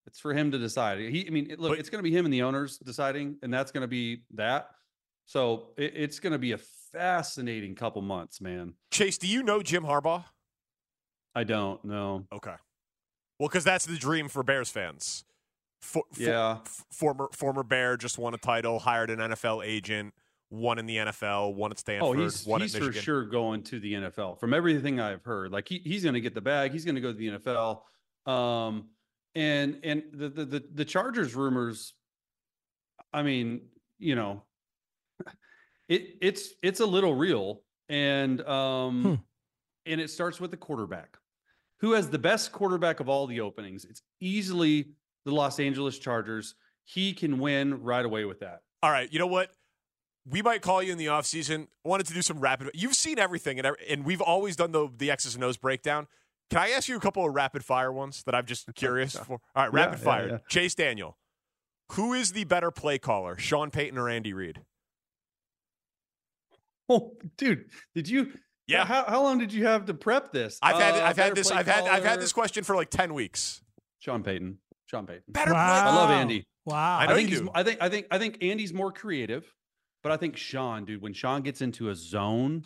It's 0.06 0.20
for 0.20 0.34
him 0.34 0.52
to 0.52 0.58
decide. 0.58 1.00
He, 1.00 1.26
I 1.26 1.30
mean, 1.30 1.50
it- 1.50 1.60
look, 1.60 1.72
But- 1.72 1.80
it's 1.80 1.90
going 1.90 2.00
to 2.00 2.04
be 2.10 2.16
him 2.16 2.26
and 2.26 2.34
the 2.34 2.42
owners 2.44 2.78
deciding, 2.80 3.38
and 3.42 3.54
that's 3.54 3.72
going 3.72 3.82
to 3.84 3.88
be 3.88 4.24
that. 4.36 4.70
So 5.26 5.70
it, 5.78 5.94
it's 5.96 6.20
going 6.20 6.34
to 6.34 6.40
be 6.40 6.52
a 6.52 6.58
fascinating 6.58 7.76
couple 7.76 8.02
months, 8.02 8.42
man. 8.42 8.74
Chase, 8.92 9.18
do 9.18 9.28
you 9.28 9.44
know 9.44 9.62
Jim 9.64 9.84
Harbaugh? 9.84 10.26
I 11.34 11.44
don't 11.46 11.84
know. 11.86 12.26
Okay. 12.32 12.54
Well, 13.40 13.50
because 13.50 13.64
that's 13.64 13.86
the 13.86 13.98
dream 13.98 14.28
for 14.28 14.44
Bears 14.44 14.70
fans. 14.70 15.24
For, 15.82 16.04
for- 16.14 16.22
Yeah. 16.22 16.58
f- 16.66 16.86
former 16.92 17.30
former 17.32 17.64
Bear 17.64 17.96
just 17.98 18.18
won 18.18 18.34
a 18.34 18.38
title, 18.38 18.80
hired 18.80 19.10
an 19.10 19.20
NFL 19.20 19.66
agent, 19.66 20.14
won 20.54 20.78
in 20.80 20.86
the 20.86 20.98
NFL, 20.98 21.56
one 21.56 21.72
at 21.72 21.80
Stanford, 21.80 22.18
Oh, 22.20 22.22
he's 22.22 22.46
won 22.46 22.62
he's 22.62 22.76
at 22.76 22.84
for 22.84 22.94
sure 22.94 23.26
going 23.26 23.64
to 23.64 23.80
the 23.80 23.94
NFL. 23.94 24.40
From 24.40 24.54
everything 24.54 25.00
I've 25.00 25.24
heard, 25.24 25.52
like 25.52 25.68
he, 25.68 25.80
he's 25.84 26.04
going 26.04 26.14
to 26.14 26.22
get 26.22 26.34
the 26.36 26.42
bag. 26.42 26.72
He's 26.72 26.86
going 26.86 26.96
to 26.96 27.02
go 27.02 27.12
to 27.12 27.18
the 27.18 27.30
NFL. 27.40 27.82
Um, 28.32 28.90
and 29.36 29.80
and 29.84 30.04
the, 30.14 30.30
the 30.30 30.46
the 30.46 30.64
the 30.76 30.86
Chargers 30.86 31.36
rumors. 31.36 31.94
I 33.12 33.24
mean, 33.24 33.62
you 34.00 34.16
know, 34.16 34.44
it 35.90 36.16
it's 36.22 36.50
it's 36.62 36.80
a 36.80 36.86
little 36.86 37.14
real, 37.16 37.62
and 37.90 38.42
um, 38.42 39.04
Hmm. 39.04 39.14
and 39.86 40.00
it 40.02 40.10
starts 40.10 40.40
with 40.40 40.52
the 40.52 40.58
quarterback, 40.58 41.18
who 41.80 41.94
has 41.94 42.10
the 42.10 42.20
best 42.20 42.52
quarterback 42.52 43.00
of 43.00 43.10
all 43.10 43.28
the 43.28 43.42
openings. 43.42 43.86
It's 43.86 44.02
easily 44.20 44.92
the 45.26 45.32
Los 45.34 45.60
Angeles 45.60 45.98
Chargers. 45.98 46.56
He 46.86 47.14
can 47.14 47.40
win 47.40 47.82
right 47.82 48.06
away 48.06 48.26
with 48.26 48.42
that. 48.42 48.60
All 48.82 48.92
right, 48.92 49.12
you 49.12 49.18
know 49.20 49.28
what? 49.28 49.50
We 50.26 50.42
might 50.42 50.62
call 50.62 50.82
you 50.82 50.92
in 50.92 50.98
the 50.98 51.08
offseason. 51.08 51.68
Wanted 51.84 52.08
to 52.08 52.14
do 52.14 52.22
some 52.22 52.40
rapid. 52.40 52.72
You've 52.74 52.96
seen 52.96 53.20
everything, 53.20 53.60
and, 53.60 53.76
and 53.90 54.06
we've 54.06 54.22
always 54.22 54.56
done 54.56 54.72
the 54.72 54.88
the 54.96 55.12
X's 55.12 55.36
and 55.36 55.44
O's 55.44 55.58
breakdown. 55.58 56.08
Can 56.50 56.60
I 56.60 56.70
ask 56.70 56.88
you 56.88 56.96
a 56.96 57.00
couple 57.00 57.28
of 57.28 57.34
rapid 57.34 57.64
fire 57.66 57.92
ones 57.92 58.24
that 58.26 58.36
I'm 58.36 58.46
just 58.46 58.74
curious 58.76 59.16
for? 59.28 59.40
All 59.56 59.64
right, 59.64 59.74
rapid 59.74 60.00
yeah, 60.00 60.04
fire. 60.06 60.28
yeah. 60.30 60.38
Chase 60.48 60.76
Daniel. 60.76 61.18
Who 61.94 62.14
is 62.14 62.32
the 62.32 62.44
better 62.46 62.72
play 62.72 62.98
caller, 63.00 63.38
Sean 63.38 63.70
Payton 63.70 63.98
or 63.98 64.10
Andy 64.10 64.34
Reid? 64.34 64.62
Oh, 66.90 67.14
dude, 67.38 67.70
did 67.96 68.10
you? 68.10 68.34
Yeah. 68.68 68.86
How, 68.86 69.06
how 69.08 69.24
long 69.24 69.38
did 69.40 69.54
you 69.54 69.66
have 69.66 69.86
to 69.86 69.94
prep 69.94 70.32
this? 70.34 70.60
I've 70.62 70.76
had 70.76 70.96
Uh, 70.96 71.06
I've 71.06 71.18
had 71.18 71.34
this 71.36 71.50
I've 71.50 71.66
had 71.66 71.86
I've 71.86 72.04
had 72.04 72.20
this 72.20 72.34
question 72.34 72.64
for 72.66 72.76
like 72.76 72.90
ten 72.90 73.14
weeks. 73.14 73.62
Sean 74.00 74.22
Payton. 74.22 74.58
Sean 74.86 75.06
Payton. 75.06 75.24
Better 75.30 75.54
Wow. 75.54 75.82
play. 75.82 75.92
I 75.92 75.96
love. 75.96 76.10
Andy. 76.12 76.46
Wow. 76.66 76.98
I 77.00 77.06
know 77.06 77.14
I 77.14 77.16
think 77.16 77.30
you 77.30 77.36
he's, 77.38 77.42
do. 77.46 77.52
I 77.56 77.64
think 77.64 77.82
I 77.82 77.90
think 77.90 78.08
I 78.12 78.18
think 78.20 78.44
Andy's 78.44 78.74
more 78.74 78.92
creative, 78.92 79.46
but 80.04 80.12
I 80.12 80.18
think 80.18 80.38
Sean, 80.38 80.86
dude, 80.86 81.02
when 81.02 81.14
Sean 81.14 81.42
gets 81.42 81.62
into 81.62 81.90
a 81.90 81.96
zone, 81.96 82.66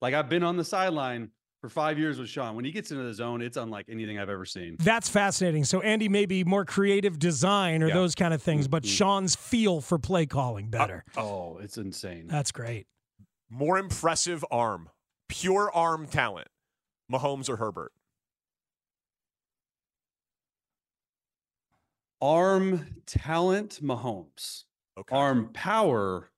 like 0.00 0.14
I've 0.14 0.28
been 0.28 0.42
on 0.42 0.56
the 0.56 0.64
sideline 0.64 1.30
for 1.60 1.68
five 1.68 1.96
years 1.98 2.18
with 2.18 2.28
Sean. 2.28 2.56
When 2.56 2.64
he 2.64 2.72
gets 2.72 2.90
into 2.90 3.04
the 3.04 3.14
zone, 3.14 3.40
it's 3.40 3.56
unlike 3.56 3.86
anything 3.88 4.18
I've 4.18 4.28
ever 4.30 4.44
seen. 4.44 4.76
That's 4.80 5.08
fascinating. 5.08 5.64
So 5.64 5.80
Andy 5.80 6.08
may 6.08 6.26
be 6.26 6.42
more 6.42 6.64
creative 6.64 7.20
design 7.20 7.84
or 7.84 7.88
Yeah. 7.88 7.94
those 7.94 8.16
kind 8.16 8.34
of 8.34 8.42
things, 8.42 8.66
but 8.66 8.82
Mhm. 8.82 8.88
Sean's 8.96 9.36
feel 9.36 9.80
for 9.80 9.96
play 9.96 10.26
calling 10.26 10.70
better. 10.70 11.04
Oh, 11.16 11.58
it's 11.58 11.78
insane. 11.78 12.26
That's 12.26 12.50
great. 12.50 12.88
More 13.48 13.78
impressive 13.78 14.44
arm, 14.50 14.88
pure 15.28 15.70
arm 15.70 16.08
talent, 16.08 16.48
Mahomes 17.08 17.48
or 17.48 17.56
Herbert? 17.58 17.92
Arm 22.20 23.02
talent, 23.06 23.78
Mahomes. 23.82 24.64
Okay. 24.98 25.14
Arm 25.14 25.50
power, 25.52 26.31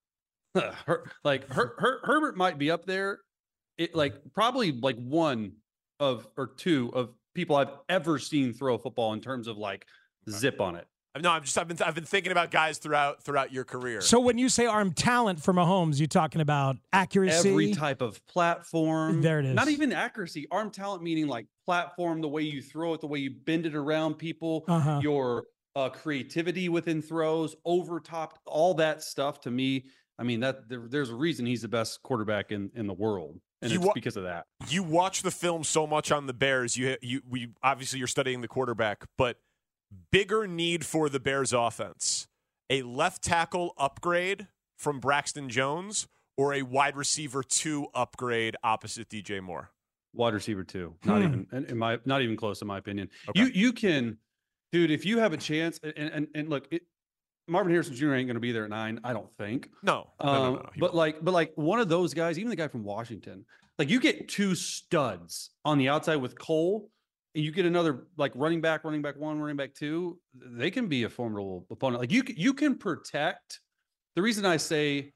Her, 0.87 1.05
like 1.25 1.49
Her, 1.53 1.75
Her, 1.79 2.01
Herbert 2.05 2.37
might 2.37 2.59
be 2.59 2.71
up 2.71 2.87
there. 2.87 3.21
It 3.79 3.95
like 3.95 4.15
probably 4.33 4.73
like 4.73 4.97
one 4.97 5.53
of 6.01 6.29
or 6.37 6.47
two 6.47 6.91
of 6.95 7.11
people 7.35 7.57
I've 7.57 7.73
ever 7.89 8.19
seen 8.19 8.53
throw 8.53 8.75
a 8.75 8.79
football 8.79 9.13
in 9.15 9.21
terms 9.21 9.49
of 9.49 9.57
like 9.59 9.87
zip 10.31 10.61
on 10.61 10.77
it. 10.77 10.87
No, 11.21 11.31
I'm 11.31 11.43
just 11.43 11.57
I've 11.57 11.69
been 11.69 11.79
I've 11.85 11.95
been 11.95 12.05
thinking 12.05 12.33
about 12.33 12.51
guys 12.51 12.79
throughout 12.79 13.23
throughout 13.23 13.53
your 13.53 13.65
career. 13.65 14.01
So 14.01 14.19
when 14.19 14.37
you 14.37 14.49
say 14.49 14.67
arm 14.67 14.93
talent 14.93 15.41
for 15.41 15.53
Mahomes, 15.55 15.99
you're 15.99 16.09
talking 16.09 16.41
about 16.41 16.77
accuracy. 16.93 17.51
Every 17.51 17.73
type 17.73 18.01
of 18.03 18.25
platform. 18.27 19.23
There 19.23 19.39
it 19.39 19.47
is. 19.47 19.55
Not 19.55 19.69
even 19.69 19.93
accuracy. 19.93 20.47
Arm 20.51 20.71
talent 20.71 21.03
meaning 21.05 21.29
like 21.29 21.47
platform, 21.67 22.21
the 22.21 22.29
way 22.29 22.43
you 22.43 22.61
throw 22.63 22.95
it, 22.95 23.01
the 23.01 23.07
way 23.07 23.21
you 23.21 23.31
bend 23.31 23.65
it 23.67 23.75
around 23.77 24.15
people, 24.15 24.65
Uh-huh. 24.67 25.01
your 25.03 25.45
uh, 25.77 25.89
creativity 25.89 26.69
within 26.69 27.01
throws, 27.01 27.55
over 27.65 28.01
top, 28.01 28.39
all 28.47 28.75
that 28.75 29.03
stuff. 29.03 29.41
To 29.43 29.51
me, 29.53 29.85
I 30.19 30.23
mean 30.23 30.41
that 30.41 30.69
there, 30.69 30.83
there's 30.89 31.11
a 31.11 31.15
reason 31.15 31.45
he's 31.47 31.63
the 31.63 31.69
best 31.69 32.03
quarterback 32.03 32.53
in 32.53 32.71
in 32.75 32.87
the 32.87 32.95
world, 32.95 33.41
and 33.63 33.71
You 33.73 33.79
it's 33.79 33.87
wa- 33.87 33.93
because 33.95 34.17
of 34.17 34.23
that. 34.25 34.47
you 34.69 34.83
watch 34.83 35.23
the 35.23 35.31
film 35.31 35.65
so 35.65 35.87
much 35.87 36.13
on 36.13 36.27
the 36.27 36.35
Bears. 36.35 36.77
You 36.77 36.97
you 37.03 37.23
we 37.29 37.49
obviously 37.63 37.99
you're 37.99 38.09
studying 38.09 38.41
the 38.41 38.49
quarterback, 38.49 39.05
but 39.19 39.39
bigger 40.13 40.47
need 40.47 40.85
for 40.85 41.09
the 41.09 41.21
Bears 41.21 41.53
offense: 41.53 42.29
a 42.71 42.83
left 42.83 43.23
tackle 43.23 43.75
upgrade 43.77 44.49
from 44.77 45.01
Braxton 45.01 45.49
Jones 45.49 46.07
or 46.37 46.53
a 46.55 46.63
wide 46.63 46.97
receiver 46.97 47.43
two 47.43 47.87
upgrade 47.95 48.57
opposite 48.63 49.09
DJ 49.09 49.41
Moore. 49.41 49.71
Wide 50.13 50.35
receiver 50.35 50.63
two, 50.65 50.95
Not 51.05 51.23
Hmm. 51.23 51.43
even 51.51 51.67
in 51.69 51.79
my 51.79 51.99
not 52.05 52.23
even 52.23 52.37
close 52.37 52.61
in 52.63 52.69
my 52.69 52.79
opinion. 52.79 53.11
Okay. 53.29 53.41
You 53.41 53.47
you 53.47 53.73
can, 53.73 54.19
dude. 54.71 54.91
If 54.93 55.05
you 55.05 55.19
have 55.19 55.33
a 55.33 55.37
chance, 55.37 55.81
and 55.83 55.93
and, 55.97 56.29
and 56.37 56.49
look, 56.49 56.69
it, 56.71 56.83
Marvin 57.47 57.73
Harrison 57.73 57.95
Jr. 57.95 58.15
ain't 58.15 58.27
going 58.27 58.35
to 58.35 58.41
be 58.41 58.53
there 58.53 58.65
at 58.65 58.71
nine. 58.71 59.01
I 59.05 59.13
don't 59.13 59.33
think. 59.35 59.69
No, 59.83 60.09
no, 60.23 60.27
no, 60.27 60.33
Um, 60.33 60.43
no, 60.43 60.53
no. 60.61 60.63
But 60.79 60.81
won't. 60.81 60.95
like, 60.95 61.25
but 61.25 61.35
like 61.35 61.53
one 61.57 61.79
of 61.81 61.89
those 61.89 62.15
guys, 62.15 62.39
even 62.39 62.51
the 62.51 62.57
guy 62.57 62.69
from 62.69 62.85
Washington, 62.85 63.45
like 63.79 63.91
you 63.91 64.01
get 64.01 64.29
two 64.29 64.55
studs 64.55 65.51
on 65.65 65.79
the 65.79 65.89
outside 65.89 66.17
with 66.17 66.39
Cole, 66.39 66.91
and 67.35 67.45
you 67.45 67.51
get 67.51 67.67
another 67.67 68.07
like 68.17 68.33
running 68.37 68.61
back, 68.61 68.85
running 68.85 69.03
back 69.03 69.17
one, 69.19 69.41
running 69.41 69.57
back 69.57 69.75
two. 69.75 70.19
They 70.35 70.71
can 70.71 70.87
be 70.87 71.03
a 71.03 71.09
formidable 71.11 71.67
opponent. 71.71 72.01
Like 72.01 72.13
you, 72.13 72.23
you 72.29 72.55
can 72.55 72.77
protect. 72.77 73.61
The 74.15 74.23
reason 74.23 74.47
I 74.47 74.57
say 74.57 75.13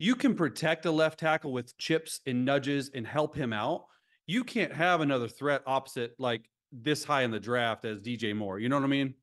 you 0.00 0.16
can 0.16 0.34
protect 0.34 0.86
a 0.86 0.90
left 0.90 1.20
tackle 1.20 1.52
with 1.52 1.76
chips 1.78 2.20
and 2.26 2.44
nudges 2.44 2.90
and 2.94 3.06
help 3.06 3.36
him 3.36 3.52
out. 3.52 3.84
You 4.26 4.44
can't 4.44 4.72
have 4.72 5.00
another 5.00 5.28
threat 5.28 5.62
opposite 5.66 6.12
like 6.18 6.42
this 6.72 7.04
high 7.04 7.22
in 7.22 7.30
the 7.30 7.38
draft 7.40 7.84
as 7.84 8.00
DJ 8.00 8.34
Moore. 8.34 8.58
You 8.58 8.68
know 8.68 8.76
what 8.76 8.84
I 8.84 8.88
mean? 8.88 9.14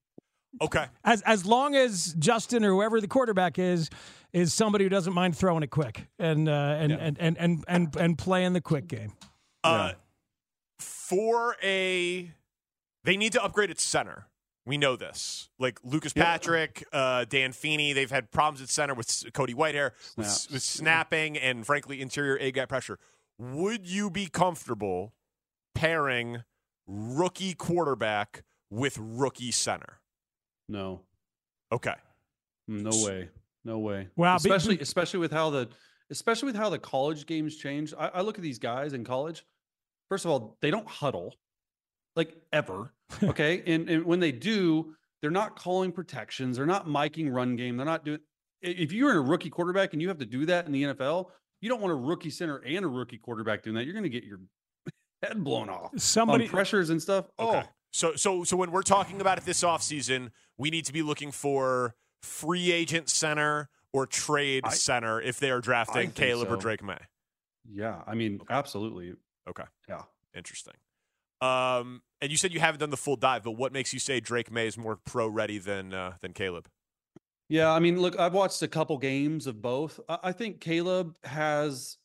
Okay. 0.62 0.86
As 1.04 1.22
as 1.24 1.46
long 1.46 1.76
as 1.76 2.14
Justin 2.20 2.64
or 2.66 2.70
whoever 2.72 3.00
the 3.02 3.08
quarterback 3.08 3.60
is 3.60 3.90
is 4.34 4.54
somebody 4.54 4.84
who 4.86 4.90
doesn't 4.90 5.14
mind 5.14 5.38
throwing 5.38 5.64
it 5.64 5.70
quick 5.72 6.08
and 6.20 6.48
uh, 6.50 6.52
and, 6.52 6.92
Yeah. 6.92 6.98
and, 7.00 7.18
and 7.20 7.38
and 7.38 7.66
and 7.68 7.96
and 7.96 8.18
playing 8.18 8.54
the 8.54 8.62
quick 8.62 8.88
game. 8.88 9.14
Uh, 9.64 9.94
for 10.80 11.56
a, 11.64 12.32
they 13.04 13.18
need 13.18 13.32
to 13.34 13.44
upgrade 13.44 13.70
at 13.72 13.80
center. 13.80 14.28
We 14.66 14.78
know 14.78 14.96
this. 14.96 15.50
Like 15.60 15.80
Lucas 15.84 16.14
Yeah. 16.16 16.24
Patrick, 16.26 16.86
uh, 16.92 17.26
Dan 17.26 17.54
Feeney, 17.54 17.94
they've 17.94 18.12
had 18.12 18.32
problems 18.32 18.62
at 18.62 18.70
center 18.70 18.94
with 18.94 19.24
Cody 19.34 19.54
Whitehair, 19.54 19.92
with, 20.18 20.48
with 20.52 20.62
snapping 20.62 21.38
and 21.38 21.66
frankly 21.66 22.02
interior 22.02 22.38
A 22.40 22.52
gap 22.52 22.70
pressure. 22.70 23.00
Would 23.40 23.88
you 23.88 24.10
be 24.10 24.28
comfortable 24.28 25.14
pairing 25.74 26.44
rookie 26.86 27.54
quarterback 27.54 28.44
with 28.70 28.98
rookie 29.00 29.52
center? 29.52 30.00
No. 30.70 31.02
Okay. 31.72 31.96
Mm, 32.70 32.82
no 32.82 33.06
way. 33.06 33.30
No 33.64 33.80
way. 33.80 34.08
Wow, 34.16 34.36
Especially 34.36 34.80
especially 34.80 35.20
with 35.20 35.32
how 35.32 35.50
the 35.50 35.70
especially 36.10 36.48
with 36.48 36.56
how 36.56 36.70
the 36.70 36.80
college 36.80 37.26
games 37.26 37.58
change. 37.58 37.94
I, 37.98 38.08
I 38.08 38.22
look 38.22 38.38
at 38.38 38.42
these 38.42 38.60
guys 38.60 38.94
in 38.94 39.04
college. 39.04 39.46
First 40.10 40.26
of 40.26 40.32
all, 40.32 40.58
they 40.62 40.72
don't 40.72 40.88
huddle 40.88 41.36
like 42.16 42.36
ever. 42.52 42.94
Okay. 43.24 43.64
and, 43.66 43.90
and 43.90 44.04
when 44.04 44.20
they 44.20 44.34
do, 44.34 44.94
they're 45.22 45.32
not 45.32 45.58
calling 45.58 45.94
protections. 45.94 46.58
They're 46.58 46.66
not 46.66 46.88
miking 46.88 47.32
run 47.32 47.56
game. 47.56 47.78
They're 47.78 47.86
not 47.86 48.04
doing 48.04 48.20
if 48.62 48.92
you're 48.92 49.12
in 49.12 49.18
a 49.18 49.22
rookie 49.22 49.50
quarterback 49.50 49.94
and 49.94 50.02
you 50.02 50.08
have 50.08 50.18
to 50.18 50.26
do 50.26 50.46
that 50.48 50.66
in 50.66 50.72
the 50.72 50.84
NFL, 50.84 51.28
you 51.62 51.70
don't 51.70 51.82
want 51.82 51.92
a 51.92 51.96
rookie 51.96 52.30
center 52.30 52.58
and 52.58 52.84
a 52.84 52.88
rookie 52.88 53.18
quarterback 53.18 53.64
doing 53.64 53.76
that. 53.76 53.86
You're 53.86 53.94
gonna 53.94 54.10
get 54.10 54.24
your 54.24 54.40
head 55.24 55.44
blown 55.44 55.70
off. 55.70 55.92
Somebody 55.98 56.48
pressures 56.48 56.90
and 56.90 57.02
stuff. 57.02 57.26
Okay. 57.40 57.64
Oh, 57.66 57.70
So 57.98 58.16
so 58.16 58.44
so 58.44 58.56
when 58.56 58.70
we're 58.70 58.84
talking 58.84 59.22
about 59.22 59.40
it 59.40 59.46
this 59.46 59.64
offseason, 59.64 60.30
we 60.56 60.70
need 60.70 60.86
to 60.86 60.94
be 60.94 61.02
looking 61.02 61.32
for 61.32 61.96
free 62.22 62.72
agent 62.72 63.10
center 63.10 63.70
or 63.92 64.06
trade 64.06 64.66
I- 64.68 64.70
center 64.70 65.20
if 65.20 65.40
they 65.40 65.50
are 65.50 65.60
drafting 65.60 66.12
Caleb 66.12 66.52
or. 66.52 66.58
Drake 66.58 66.84
Maye. 66.84 67.00
yeah. 67.68 68.04
I 68.06 68.14
mean, 68.14 68.40
absolutely. 68.52 69.14
Okay. 69.50 69.64
Yeah. 69.90 70.04
Interesting. 70.36 70.76
Um, 71.42 72.04
and 72.22 72.30
you 72.30 72.38
said 72.38 72.54
you 72.54 72.60
haven't 72.60 72.82
done 72.82 72.92
the 72.92 72.98
full 72.98 73.16
dive, 73.16 73.44
but 73.44 73.54
what 73.54 73.74
makes 73.74 73.94
you 73.94 74.00
say 74.00 74.20
Drake 74.20 74.52
Maye 74.52 74.68
is 74.68 74.78
more 74.78 75.00
pro 75.04 75.28
ready 75.28 75.58
than 75.58 75.92
uh, 75.92 76.14
than 76.22 76.34
Caleb? 76.34 76.68
Yeah, 77.50 77.72
I 77.72 77.80
mean, 77.80 78.00
look, 78.00 78.20
I've 78.20 78.34
watched 78.34 78.62
a 78.62 78.68
couple 78.68 79.00
games 79.00 79.48
of 79.48 79.60
both. 79.60 80.00
I, 80.08 80.34
think 80.34 80.60
Caleb 80.60 81.16
has, 81.24 81.98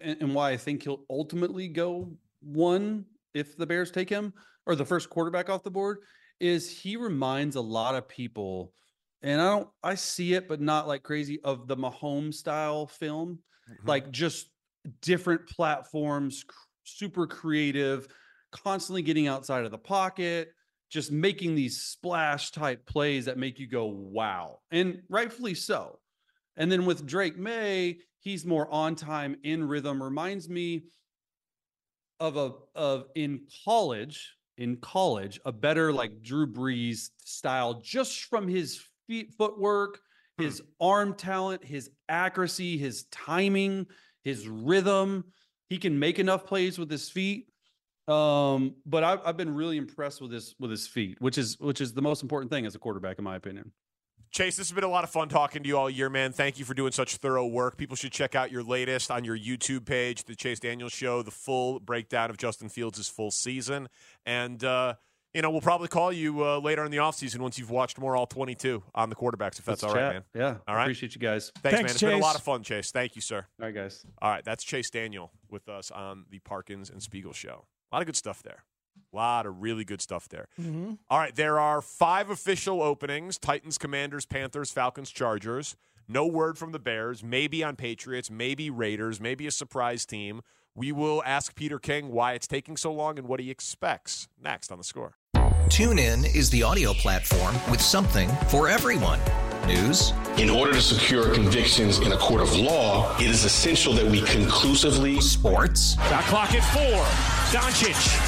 and 0.00 0.34
why 0.34 0.50
I 0.50 0.56
think 0.58 0.82
he'll 0.82 1.04
ultimately 1.08 1.68
go 1.68 2.18
one 2.40 3.06
if 3.32 3.56
the 3.56 3.64
Bears 3.64 3.90
take 3.90 4.10
him 4.10 4.34
or 4.68 4.76
the 4.76 4.84
first 4.84 5.10
quarterback 5.10 5.50
off 5.50 5.64
the 5.64 5.70
board 5.70 5.98
is 6.38 6.70
he 6.70 6.96
reminds 6.96 7.56
a 7.56 7.60
lot 7.60 7.96
of 7.96 8.06
people, 8.06 8.72
and 9.22 9.40
I 9.40 9.56
don't, 9.56 9.68
I 9.82 9.94
see 9.96 10.34
it, 10.34 10.46
but 10.46 10.60
not 10.60 10.86
like 10.86 11.02
crazy 11.02 11.40
of 11.42 11.66
the 11.66 11.76
Mahomes 11.76 12.34
style 12.34 12.86
film, 12.86 13.40
mm-hmm. 13.68 13.88
like 13.88 14.12
just 14.12 14.50
different 15.02 15.48
platforms, 15.48 16.44
super 16.84 17.26
creative, 17.26 18.06
constantly 18.52 19.02
getting 19.02 19.26
outside 19.26 19.64
of 19.64 19.72
the 19.72 19.78
pocket, 19.78 20.52
just 20.90 21.10
making 21.10 21.54
these 21.54 21.82
splash 21.82 22.52
type 22.52 22.86
plays 22.86 23.24
that 23.24 23.36
make 23.36 23.58
you 23.58 23.66
go, 23.66 23.86
wow. 23.86 24.60
And 24.70 25.02
rightfully 25.08 25.54
so. 25.54 25.98
And 26.56 26.70
then 26.70 26.86
with 26.86 27.06
Drake 27.06 27.38
Maye, 27.38 27.98
he's 28.20 28.44
more 28.44 28.70
on 28.72 28.94
time, 28.94 29.36
in 29.42 29.66
rhythm, 29.66 30.02
reminds 30.02 30.48
me 30.48 30.84
of 32.20 32.36
a 32.36 32.52
of 32.74 33.06
in 33.14 33.42
college, 33.64 34.34
in 34.58 34.76
college, 34.76 35.40
a 35.44 35.52
better 35.52 35.92
like 35.92 36.20
Drew 36.20 36.46
Brees 36.46 37.10
style, 37.24 37.80
just 37.80 38.24
from 38.24 38.46
his 38.46 38.84
feet 39.06 39.32
footwork, 39.38 40.00
his 40.36 40.62
arm 40.80 41.14
talent, 41.14 41.64
his 41.64 41.90
accuracy, 42.08 42.76
his 42.76 43.04
timing, 43.04 43.86
his 44.24 44.46
rhythm. 44.46 45.24
He 45.68 45.78
can 45.78 45.98
make 45.98 46.18
enough 46.18 46.44
plays 46.44 46.78
with 46.78 46.90
his 46.90 47.08
feet. 47.08 47.46
Um, 48.08 48.74
but 48.86 49.04
I've, 49.04 49.20
I've 49.24 49.36
been 49.36 49.54
really 49.54 49.76
impressed 49.76 50.20
with 50.20 50.32
his 50.32 50.54
with 50.58 50.70
his 50.70 50.86
feet, 50.86 51.20
which 51.20 51.38
is 51.38 51.58
which 51.60 51.80
is 51.80 51.92
the 51.92 52.02
most 52.02 52.22
important 52.22 52.50
thing 52.50 52.66
as 52.66 52.74
a 52.74 52.78
quarterback, 52.78 53.18
in 53.18 53.24
my 53.24 53.36
opinion. 53.36 53.72
Chase, 54.30 54.56
this 54.56 54.68
has 54.68 54.74
been 54.74 54.84
a 54.84 54.88
lot 54.88 55.04
of 55.04 55.10
fun 55.10 55.28
talking 55.28 55.62
to 55.62 55.68
you 55.68 55.76
all 55.78 55.88
year, 55.88 56.10
man. 56.10 56.32
Thank 56.32 56.58
you 56.58 56.64
for 56.64 56.74
doing 56.74 56.92
such 56.92 57.16
thorough 57.16 57.46
work. 57.46 57.76
People 57.76 57.96
should 57.96 58.12
check 58.12 58.34
out 58.34 58.52
your 58.52 58.62
latest 58.62 59.10
on 59.10 59.24
your 59.24 59.38
YouTube 59.38 59.86
page, 59.86 60.24
The 60.24 60.34
Chase 60.34 60.60
Daniels 60.60 60.92
Show, 60.92 61.22
the 61.22 61.30
full 61.30 61.80
breakdown 61.80 62.30
of 62.30 62.36
Justin 62.36 62.68
Fields' 62.68 63.08
full 63.08 63.30
season. 63.30 63.88
And, 64.26 64.62
uh, 64.62 64.94
you 65.34 65.42
know, 65.42 65.50
we'll 65.50 65.60
probably 65.60 65.88
call 65.88 66.12
you 66.12 66.44
uh, 66.44 66.58
later 66.58 66.84
in 66.84 66.90
the 66.90 66.98
offseason 66.98 67.38
once 67.38 67.58
you've 67.58 67.70
watched 67.70 67.98
more 67.98 68.16
all 68.16 68.26
22 68.26 68.82
on 68.94 69.08
the 69.08 69.16
quarterbacks, 69.16 69.58
if 69.58 69.64
that's 69.64 69.82
Let's 69.82 69.84
all 69.84 69.94
right, 69.94 70.00
chat. 70.00 70.12
man. 70.12 70.22
Yeah. 70.34 70.56
All 70.66 70.74
right. 70.74 70.82
Appreciate 70.84 71.14
you 71.14 71.20
guys. 71.20 71.52
Thanks, 71.62 71.76
Thanks, 71.76 71.82
man. 71.82 71.90
It's 71.90 72.00
been 72.02 72.12
a 72.12 72.18
lot 72.18 72.34
of 72.36 72.42
fun, 72.42 72.62
Chase. 72.62 72.90
Thank 72.90 73.16
you, 73.16 73.22
sir. 73.22 73.46
All 73.60 73.66
right, 73.66 73.74
guys. 73.74 74.04
All 74.20 74.30
right, 74.30 74.44
that's 74.44 74.64
Chase 74.64 74.90
Daniel 74.90 75.32
with 75.50 75.68
us 75.68 75.90
on 75.90 76.24
the 76.30 76.38
Parkins 76.40 76.90
and 76.90 77.02
Spiegel 77.02 77.32
Show. 77.32 77.66
A 77.90 77.96
lot 77.96 78.02
of 78.02 78.06
good 78.06 78.16
stuff 78.16 78.42
there. 78.42 78.64
A 79.12 79.16
lot 79.16 79.46
of 79.46 79.62
really 79.62 79.84
good 79.84 80.00
stuff 80.00 80.28
there. 80.28 80.48
Mm-hmm. 80.60 80.94
All 81.10 81.18
right, 81.18 81.34
there 81.34 81.58
are 81.58 81.80
five 81.80 82.30
official 82.30 82.82
openings 82.82 83.38
Titans, 83.38 83.78
Commanders, 83.78 84.26
Panthers, 84.26 84.70
Falcons, 84.70 85.10
Chargers. 85.10 85.76
No 86.06 86.26
word 86.26 86.56
from 86.56 86.72
the 86.72 86.78
Bears. 86.78 87.22
Maybe 87.22 87.62
on 87.62 87.76
Patriots, 87.76 88.30
maybe 88.30 88.70
Raiders, 88.70 89.20
maybe 89.20 89.46
a 89.46 89.50
surprise 89.50 90.06
team. 90.06 90.40
We 90.74 90.92
will 90.92 91.22
ask 91.26 91.54
Peter 91.54 91.78
King 91.78 92.10
why 92.12 92.32
it's 92.32 92.46
taking 92.46 92.76
so 92.76 92.92
long 92.92 93.18
and 93.18 93.28
what 93.28 93.40
he 93.40 93.50
expects 93.50 94.28
next 94.40 94.70
on 94.72 94.78
the 94.78 94.84
score. 94.84 95.16
Tune 95.68 95.98
in 95.98 96.24
is 96.24 96.48
the 96.48 96.62
audio 96.62 96.94
platform 96.94 97.54
with 97.70 97.80
something 97.80 98.30
for 98.48 98.68
everyone. 98.68 99.20
News. 99.66 100.14
In 100.38 100.48
order 100.48 100.72
to 100.72 100.80
secure 100.80 101.34
convictions 101.34 101.98
in 101.98 102.12
a 102.12 102.16
court 102.16 102.40
of 102.40 102.56
law, 102.56 103.14
it 103.18 103.26
is 103.26 103.44
essential 103.44 103.92
that 103.94 104.06
we 104.06 104.22
conclusively. 104.22 105.20
Sports. 105.20 105.94
Shot 106.08 106.24
clock 106.24 106.54
at 106.54 106.64
four. 106.72 107.04
Doncic. 107.52 108.27